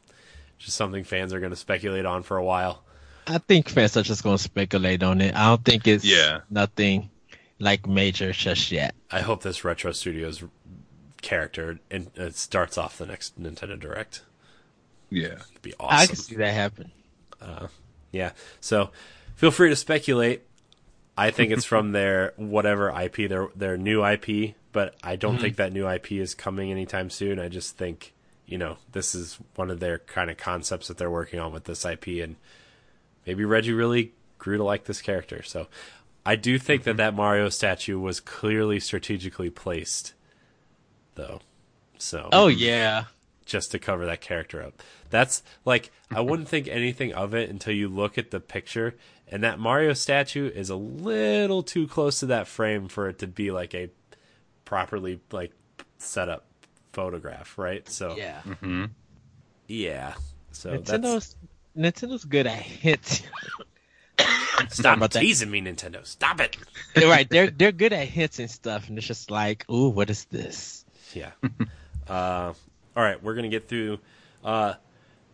[0.62, 2.82] just something fans are going to speculate on for a while?
[3.26, 5.34] I think fans are just going to speculate on it.
[5.34, 6.40] I don't think it's Yeah.
[6.50, 7.10] nothing
[7.58, 8.94] like major just yet.
[9.10, 10.42] I hope this Retro Studios
[11.20, 14.22] character and it starts off the next Nintendo Direct.
[15.10, 15.26] Yeah.
[15.50, 15.98] It'd be awesome.
[15.98, 16.90] I can see that happen.
[17.40, 17.68] Uh,
[18.10, 18.32] yeah.
[18.60, 18.90] So
[19.36, 20.42] feel free to speculate.
[21.16, 25.42] I think it's from their whatever IP, their their new IP, but I don't mm-hmm.
[25.42, 27.38] think that new IP is coming anytime soon.
[27.38, 28.14] I just think,
[28.52, 31.64] you know, this is one of their kind of concepts that they're working on with
[31.64, 32.36] this IP and
[33.26, 35.42] maybe Reggie really grew to like this character.
[35.42, 35.68] So
[36.26, 36.96] I do think that mm-hmm.
[36.98, 40.12] that Mario statue was clearly strategically placed
[41.14, 41.40] though.
[41.96, 43.04] So Oh yeah.
[43.46, 44.82] just to cover that character up.
[45.08, 48.96] That's like I wouldn't think anything of it until you look at the picture
[49.28, 53.26] and that Mario statue is a little too close to that frame for it to
[53.26, 53.88] be like a
[54.66, 55.52] properly like
[55.96, 56.44] set up
[56.92, 57.88] photograph, right?
[57.88, 58.40] So Yeah.
[58.42, 58.84] hmm
[59.68, 60.14] yeah.
[60.52, 61.36] So that's Nintendo's
[61.76, 63.22] Nintendo's good at hints.
[64.68, 65.20] stop about that.
[65.20, 66.06] teasing me, Nintendo.
[66.06, 66.56] Stop it.
[66.96, 70.24] right, they're they're good at hints and stuff, and it's just like, ooh, what is
[70.26, 70.84] this?
[71.14, 71.30] Yeah.
[72.08, 72.52] uh,
[72.96, 73.98] all right, we're gonna get through
[74.44, 74.74] uh,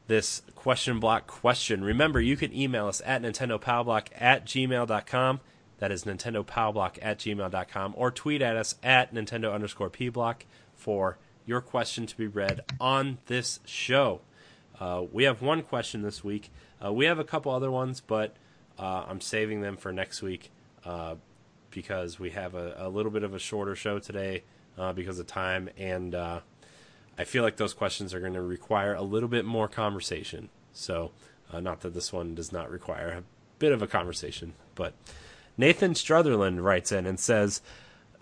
[0.06, 1.82] this question block question.
[1.82, 5.40] Remember, you can email us at nintendopowblock at gmail.com.
[5.78, 7.94] That is nintendopowblock at gmail.com.
[7.96, 10.42] Or tweet at us at nintendo underscore pblock
[10.74, 11.18] for
[11.48, 14.20] your question to be read on this show.
[14.78, 16.50] Uh, we have one question this week.
[16.84, 18.36] Uh, we have a couple other ones, but
[18.78, 20.50] uh, I'm saving them for next week
[20.84, 21.14] uh,
[21.70, 24.42] because we have a, a little bit of a shorter show today
[24.76, 26.40] uh, because of time, and uh,
[27.16, 30.50] I feel like those questions are going to require a little bit more conversation.
[30.74, 31.12] So,
[31.52, 33.22] not that this one does not require a
[33.58, 34.92] bit of a conversation, but
[35.56, 37.62] Nathan Strutherland writes in and says,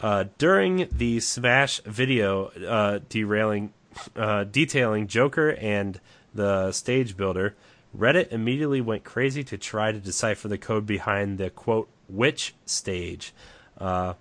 [0.01, 3.72] uh, during the Smash video uh, derailing,
[4.14, 6.01] uh, detailing Joker and
[6.34, 7.55] the stage builder,
[7.97, 13.32] Reddit immediately went crazy to try to decipher the code behind the quote witch stage.
[13.78, 14.14] Uh,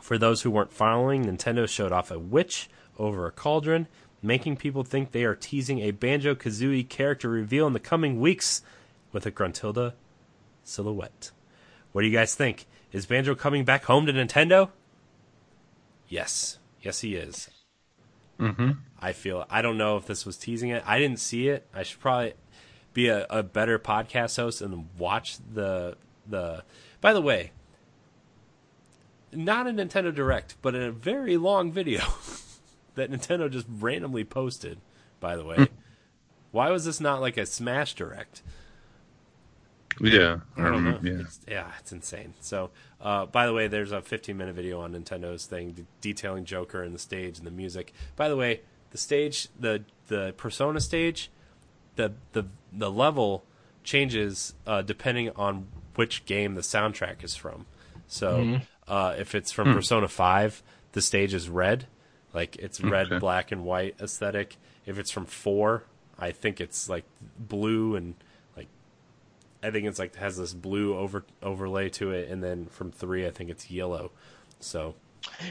[0.00, 3.86] for those who weren't following, Nintendo showed off a witch over a cauldron,
[4.22, 8.62] making people think they are teasing a Banjo Kazooie character reveal in the coming weeks
[9.12, 9.94] with a Gruntilda
[10.64, 11.30] silhouette.
[11.92, 12.66] What do you guys think?
[12.92, 14.70] Is Banjo coming back home to Nintendo?
[16.08, 16.58] Yes.
[16.80, 17.50] Yes, he is.
[18.38, 18.70] hmm
[19.00, 20.82] I feel I don't know if this was teasing it.
[20.86, 21.66] I didn't see it.
[21.72, 22.34] I should probably
[22.94, 26.64] be a, a better podcast host and watch the the
[27.00, 27.52] by the way,
[29.32, 32.00] not a Nintendo Direct, but a very long video
[32.94, 34.80] that Nintendo just randomly posted,
[35.20, 35.68] by the way.
[36.50, 38.42] Why was this not like a Smash Direct?
[40.00, 40.40] Yeah.
[40.56, 40.98] I don't know.
[41.02, 41.20] Yeah.
[41.22, 42.34] It's, yeah, it's insane.
[42.40, 42.70] So,
[43.00, 46.82] uh, by the way, there's a 15 minute video on Nintendo's thing de- detailing Joker
[46.82, 47.92] and the stage and the music.
[48.16, 48.60] By the way,
[48.90, 51.30] the stage, the the Persona stage,
[51.96, 53.44] the the the level
[53.84, 55.66] changes uh, depending on
[55.96, 57.66] which game the soundtrack is from.
[58.06, 60.62] So, uh, if it's from Persona 5,
[60.92, 61.86] the stage is red,
[62.32, 63.18] like it's red, Okay.
[63.18, 64.56] black, and white aesthetic.
[64.86, 65.82] If it's from 4,
[66.18, 67.04] I think it's like
[67.38, 68.14] blue and
[69.62, 73.26] I think it's like has this blue over overlay to it, and then from three,
[73.26, 74.10] I think it's yellow.
[74.60, 74.94] So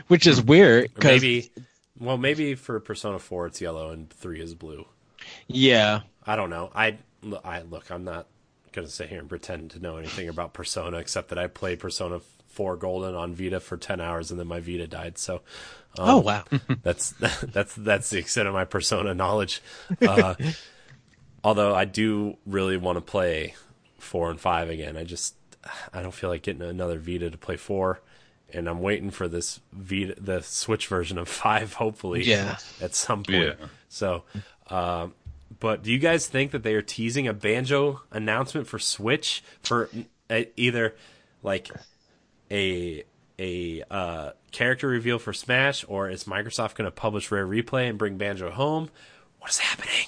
[0.08, 1.52] Which is weird maybe,
[2.00, 4.86] well, maybe for Persona Four, it's yellow and three is blue.
[5.48, 6.72] yeah, I don't know.
[6.76, 6.98] I
[7.44, 7.92] I look.
[7.92, 8.28] I'm not
[8.72, 12.20] gonna sit here and pretend to know anything about Persona except that I played Persona
[12.48, 15.18] Four Golden on Vita for ten hours, and then my Vita died.
[15.18, 15.42] So
[15.98, 16.44] um, oh wow,
[16.84, 19.62] that's that's that's the extent of my persona knowledge.
[20.02, 20.36] Uh,
[21.44, 23.56] although I do really want to play
[23.98, 24.98] four and five again.
[24.98, 25.36] I just
[25.94, 28.02] I don't feel like getting another Vita to play four,
[28.54, 31.74] and I'm waiting for this Vita the Switch version of five.
[31.74, 32.58] Hopefully, Yeah.
[32.82, 33.56] at some point.
[33.60, 33.68] Yeah.
[33.90, 34.24] So,
[34.70, 35.14] um,
[35.60, 39.90] but do you guys think that they are teasing a banjo announcement for Switch for
[40.30, 40.96] uh, either
[41.44, 41.70] like
[42.52, 43.04] a
[43.40, 47.98] a uh, character reveal for Smash, or is Microsoft going to publish Rare Replay and
[47.98, 48.90] bring Banjo home?
[49.40, 50.08] What is happening?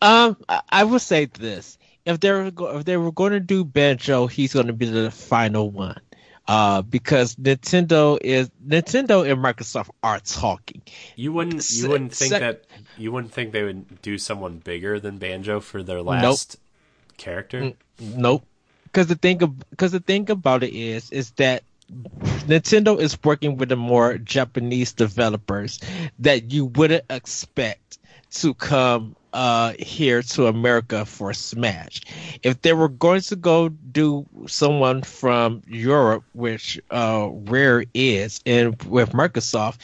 [0.00, 0.36] Um,
[0.70, 1.77] I, will say this:
[2.08, 4.86] if they were go- if they were going to do Banjo, he's going to be
[4.86, 6.00] the final one.
[6.46, 10.80] Uh, because Nintendo is Nintendo and Microsoft are talking.
[11.14, 12.64] You wouldn't you wouldn't think sec- that
[12.96, 16.56] you wouldn't think they would do someone bigger than Banjo for their last
[17.18, 17.74] character.
[18.00, 18.44] Nope.
[18.84, 19.36] Because the thing,
[19.68, 21.64] because the thing about it is, is that
[22.46, 25.80] Nintendo is working with the more Japanese developers
[26.18, 27.98] that you wouldn't expect
[28.30, 32.02] to come uh here to America for Smash.
[32.42, 38.82] If they were going to go do someone from Europe, which uh Rare is, and
[38.84, 39.78] with Microsoft,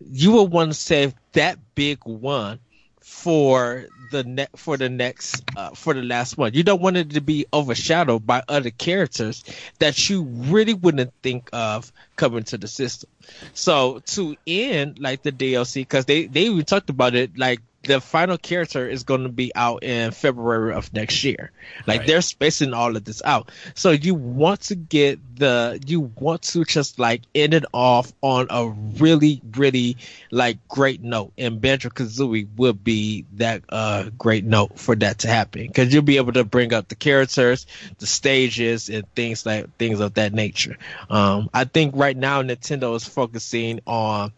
[0.00, 2.58] you would want to save that big one
[3.00, 6.54] for the ne- for the next uh, for the last one.
[6.54, 9.44] You don't want it to be overshadowed by other characters
[9.78, 13.10] that you really wouldn't think of coming to the system.
[13.54, 18.00] So to end like the DLC, because they they even talked about it, like the
[18.00, 21.50] final character is going to be out in February of next year.
[21.86, 22.06] Like Right.
[22.06, 23.50] they're spacing all of this out.
[23.74, 28.46] So you want to get the you want to just like end it off on
[28.50, 29.96] a really really
[30.30, 35.28] like great note, and Banjo Kazooie would be that uh great note for that to
[35.28, 37.66] happen because you'll be able to bring up the characters,
[37.98, 40.76] the stages, and things like things of that nature.
[41.10, 44.32] Um, I think right now Nintendo is focusing on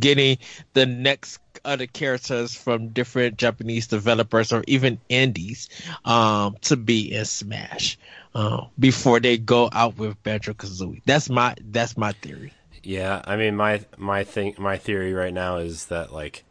[0.00, 0.38] getting
[0.74, 1.38] the next
[1.68, 5.68] other characters from different Japanese developers or even indies
[6.04, 7.98] um, to be in Smash
[8.34, 11.02] uh, before they go out with Banjo Kazooie.
[11.04, 12.52] That's my that's my theory.
[12.82, 16.44] Yeah, I mean my my thing my theory right now is that like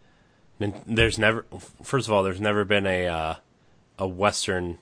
[0.59, 1.45] there's never
[1.83, 3.35] first of all there's never been a uh,
[3.97, 4.77] a Western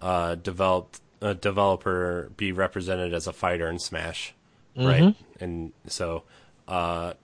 [0.00, 4.34] uh, developed a developer be represented as a fighter in Smash,
[4.76, 4.86] mm-hmm.
[4.86, 5.14] right?
[5.40, 6.22] And so
[6.66, 7.14] uh,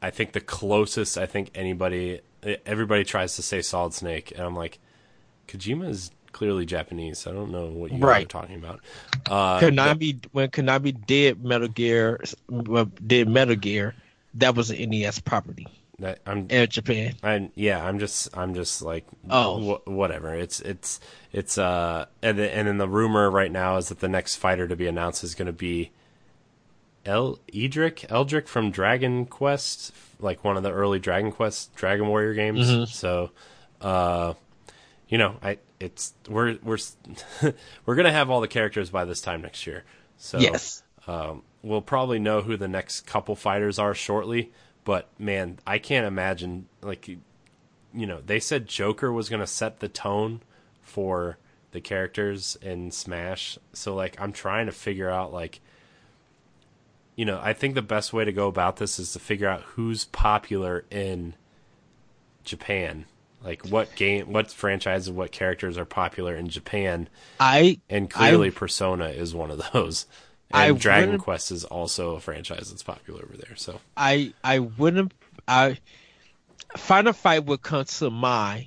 [0.00, 2.20] I think the closest I think anybody
[2.64, 4.78] everybody tries to say Solid Snake, and I'm like,
[5.48, 7.26] Kojima is clearly Japanese.
[7.26, 8.24] I don't know what you right.
[8.24, 8.80] are talking about.
[9.28, 12.20] Uh, Konami but, when Konami did Metal Gear
[13.06, 13.94] did Metal Gear,
[14.34, 15.66] that was an NES property.
[15.98, 17.14] That I'm in Japan.
[17.24, 20.32] I yeah, I'm just I'm just like oh wh- whatever.
[20.32, 21.00] It's it's
[21.32, 24.68] it's uh and the, and then the rumor right now is that the next fighter
[24.68, 25.90] to be announced is going to be
[27.04, 32.34] El Edric Eldrick from Dragon Quest, like one of the early Dragon Quest Dragon Warrior
[32.34, 32.68] games.
[32.68, 32.84] Mm-hmm.
[32.84, 33.30] So,
[33.80, 34.34] uh,
[35.08, 36.78] you know, I it's we're we're
[37.86, 39.84] we're gonna have all the characters by this time next year.
[40.16, 44.52] So yes, um, we'll probably know who the next couple fighters are shortly.
[44.84, 47.20] But man, I can't imagine like you
[47.92, 50.42] know they said Joker was gonna set the tone
[50.82, 51.38] for
[51.70, 53.58] the characters in Smash.
[53.72, 55.60] So like I'm trying to figure out like
[57.18, 59.62] you know, I think the best way to go about this is to figure out
[59.62, 61.34] who's popular in
[62.44, 63.06] Japan.
[63.42, 67.08] Like what game, what franchises, what characters are popular in Japan.
[67.40, 70.06] I and clearly I, Persona is one of those.
[70.52, 73.56] And I Dragon Quest is also a franchise that's popular over there.
[73.56, 75.12] So I I wouldn't
[75.48, 75.78] I
[76.76, 78.66] Final Fight would come to mind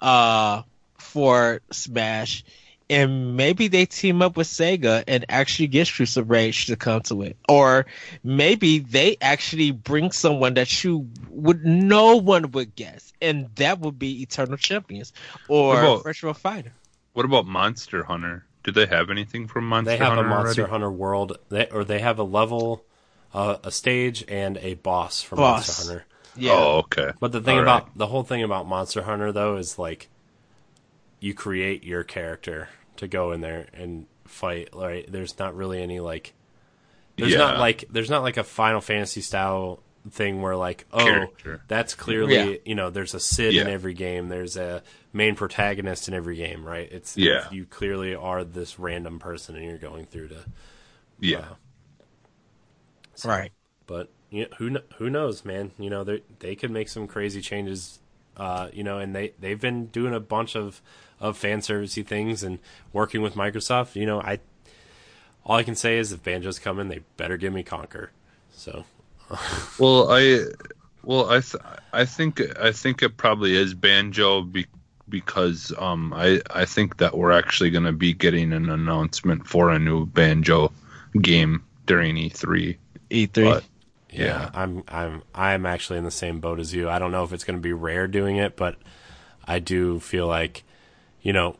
[0.00, 0.62] uh
[0.96, 2.44] for Smash
[2.90, 7.00] and maybe they team up with Sega and actually get Streets of Rage to come
[7.02, 7.86] to it, or
[8.24, 13.98] maybe they actually bring someone that you would no one would guess, and that would
[13.98, 15.12] be Eternal Champions
[15.48, 16.72] or about, Virtua Fighter.
[17.12, 18.44] What about Monster Hunter?
[18.64, 19.92] Do they have anything from Monster?
[19.92, 20.70] They have Hunter a Monster already?
[20.70, 22.84] Hunter world, they, or they have a level,
[23.32, 25.68] uh, a stage, and a boss from boss.
[25.68, 26.06] Monster Hunter.
[26.36, 26.52] Yeah.
[26.54, 27.12] Oh, okay.
[27.20, 27.98] But the thing All about right.
[27.98, 30.08] the whole thing about Monster Hunter though is like
[31.20, 32.68] you create your character
[33.00, 34.70] to go in there and fight.
[34.74, 35.10] Right?
[35.10, 36.32] There's not really any like.
[37.16, 37.38] There's yeah.
[37.38, 41.62] not like there's not like a Final Fantasy style thing where like oh Character.
[41.68, 42.56] that's clearly yeah.
[42.64, 43.62] you know there's a Sid yeah.
[43.62, 44.28] in every game.
[44.28, 44.82] There's a
[45.12, 46.64] main protagonist in every game.
[46.64, 46.90] Right?
[46.90, 47.48] It's yeah.
[47.50, 50.44] you clearly are this random person and you're going through to
[51.20, 51.38] yeah.
[51.38, 51.54] Uh,
[53.14, 53.52] so, right.
[53.86, 55.72] But you know, who who knows, man?
[55.78, 57.98] You know they they could make some crazy changes.
[58.36, 60.80] Uh, you know, and they they've been doing a bunch of
[61.20, 62.58] of fan servicey things and
[62.92, 64.40] working with Microsoft, you know, I
[65.44, 68.08] all I can say is if Banjo's coming, they better give me Conker.
[68.52, 68.84] So,
[69.78, 70.44] well, I
[71.02, 71.62] well I th-
[71.92, 74.66] I think I think it probably is Banjo be-
[75.08, 79.70] because um I I think that we're actually going to be getting an announcement for
[79.70, 80.72] a new Banjo
[81.20, 82.76] game during E3.
[83.10, 83.44] E3.
[83.44, 83.64] But,
[84.12, 84.24] yeah.
[84.24, 86.88] yeah, I'm I'm I'm actually in the same boat as you.
[86.88, 88.76] I don't know if it's going to be rare doing it, but
[89.44, 90.64] I do feel like
[91.22, 91.56] you know,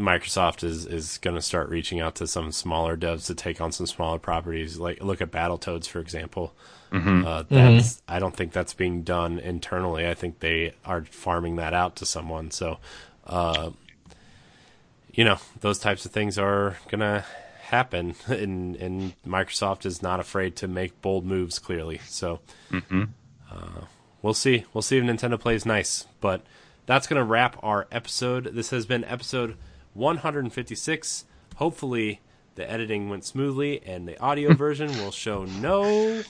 [0.00, 3.70] Microsoft is is going to start reaching out to some smaller devs to take on
[3.70, 4.78] some smaller properties.
[4.78, 6.54] Like look at Battletoads for example.
[6.90, 7.24] Mm-hmm.
[7.24, 8.12] Uh, that's mm-hmm.
[8.14, 10.08] I don't think that's being done internally.
[10.08, 12.50] I think they are farming that out to someone.
[12.50, 12.78] So,
[13.26, 13.70] uh,
[15.12, 17.24] you know, those types of things are gonna
[17.62, 21.58] happen, and and Microsoft is not afraid to make bold moves.
[21.58, 22.40] Clearly, so
[22.70, 23.04] mm-hmm.
[23.50, 23.84] uh,
[24.22, 24.64] we'll see.
[24.72, 26.42] We'll see if Nintendo plays nice, but
[26.90, 28.46] that's going to wrap our episode.
[28.52, 29.56] This has been episode
[29.94, 31.24] 156.
[31.54, 32.20] Hopefully,
[32.56, 36.20] the editing went smoothly and the audio version will show no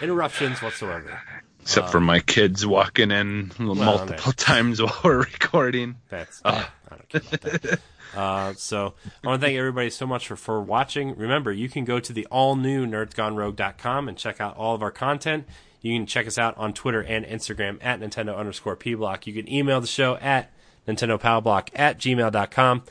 [0.00, 1.20] interruptions whatsoever.
[1.60, 5.94] Except um, for my kids walking in well, multiple times while we're recording.
[6.08, 6.64] That's uh.
[6.90, 7.80] I don't care about that.
[8.14, 11.16] Uh, so I want to thank everybody so much for, for watching.
[11.16, 14.90] Remember, you can go to the all new nerdsgonerogue.com and check out all of our
[14.90, 15.46] content.
[15.82, 19.26] You can check us out on Twitter and Instagram at Nintendo underscore P Block.
[19.26, 20.52] You can email the show at
[20.86, 22.84] Nintendo Block at gmail.com.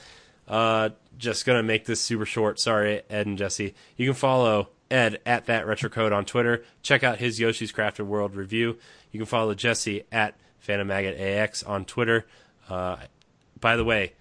[0.47, 2.59] Uh, just going to make this super short.
[2.59, 3.73] Sorry, Ed and Jesse.
[3.95, 6.63] You can follow Ed at that retro code on Twitter.
[6.81, 8.77] Check out his Yoshi's Crafted World review.
[9.11, 12.25] You can follow Jesse at Phantom Maggot AX on Twitter.
[12.69, 12.97] Uh,
[13.59, 14.13] by the way,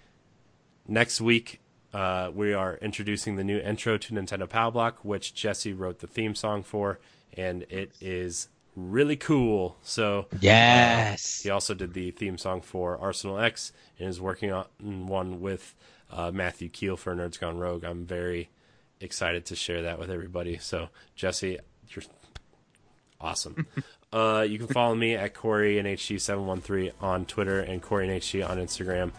[0.87, 1.59] next week
[1.93, 6.07] uh, we are introducing the new intro to Nintendo Power Block, which Jesse wrote the
[6.07, 6.99] theme song for,
[7.33, 8.47] and it is
[8.89, 9.77] really cool.
[9.83, 14.51] So yes, uh, he also did the theme song for Arsenal X and is working
[14.51, 15.75] on one with
[16.11, 17.83] uh, Matthew Keel for Nerds Gone Rogue.
[17.83, 18.49] I'm very
[18.99, 20.57] excited to share that with everybody.
[20.57, 21.59] So Jesse,
[21.89, 22.03] you're
[23.21, 23.67] Awesome.
[24.13, 28.47] uh, you can follow me at Corey and HG713 on Twitter and Corey and HG
[28.47, 29.11] on Instagram.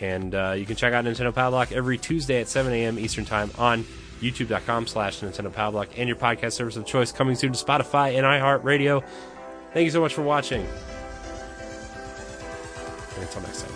[0.00, 2.98] And uh, you can check out Nintendo Padlock every Tuesday at 7 a.m.
[2.98, 3.84] Eastern Time on
[4.20, 8.24] youtube.com slash Nintendo Padlock and your podcast service of choice coming soon to Spotify and
[8.24, 9.04] iHeartRadio.
[9.72, 10.66] Thank you so much for watching.
[13.14, 13.72] And until next time.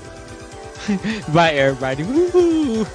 [1.34, 2.02] Bye, everybody.
[2.02, 2.86] Woo-hoo.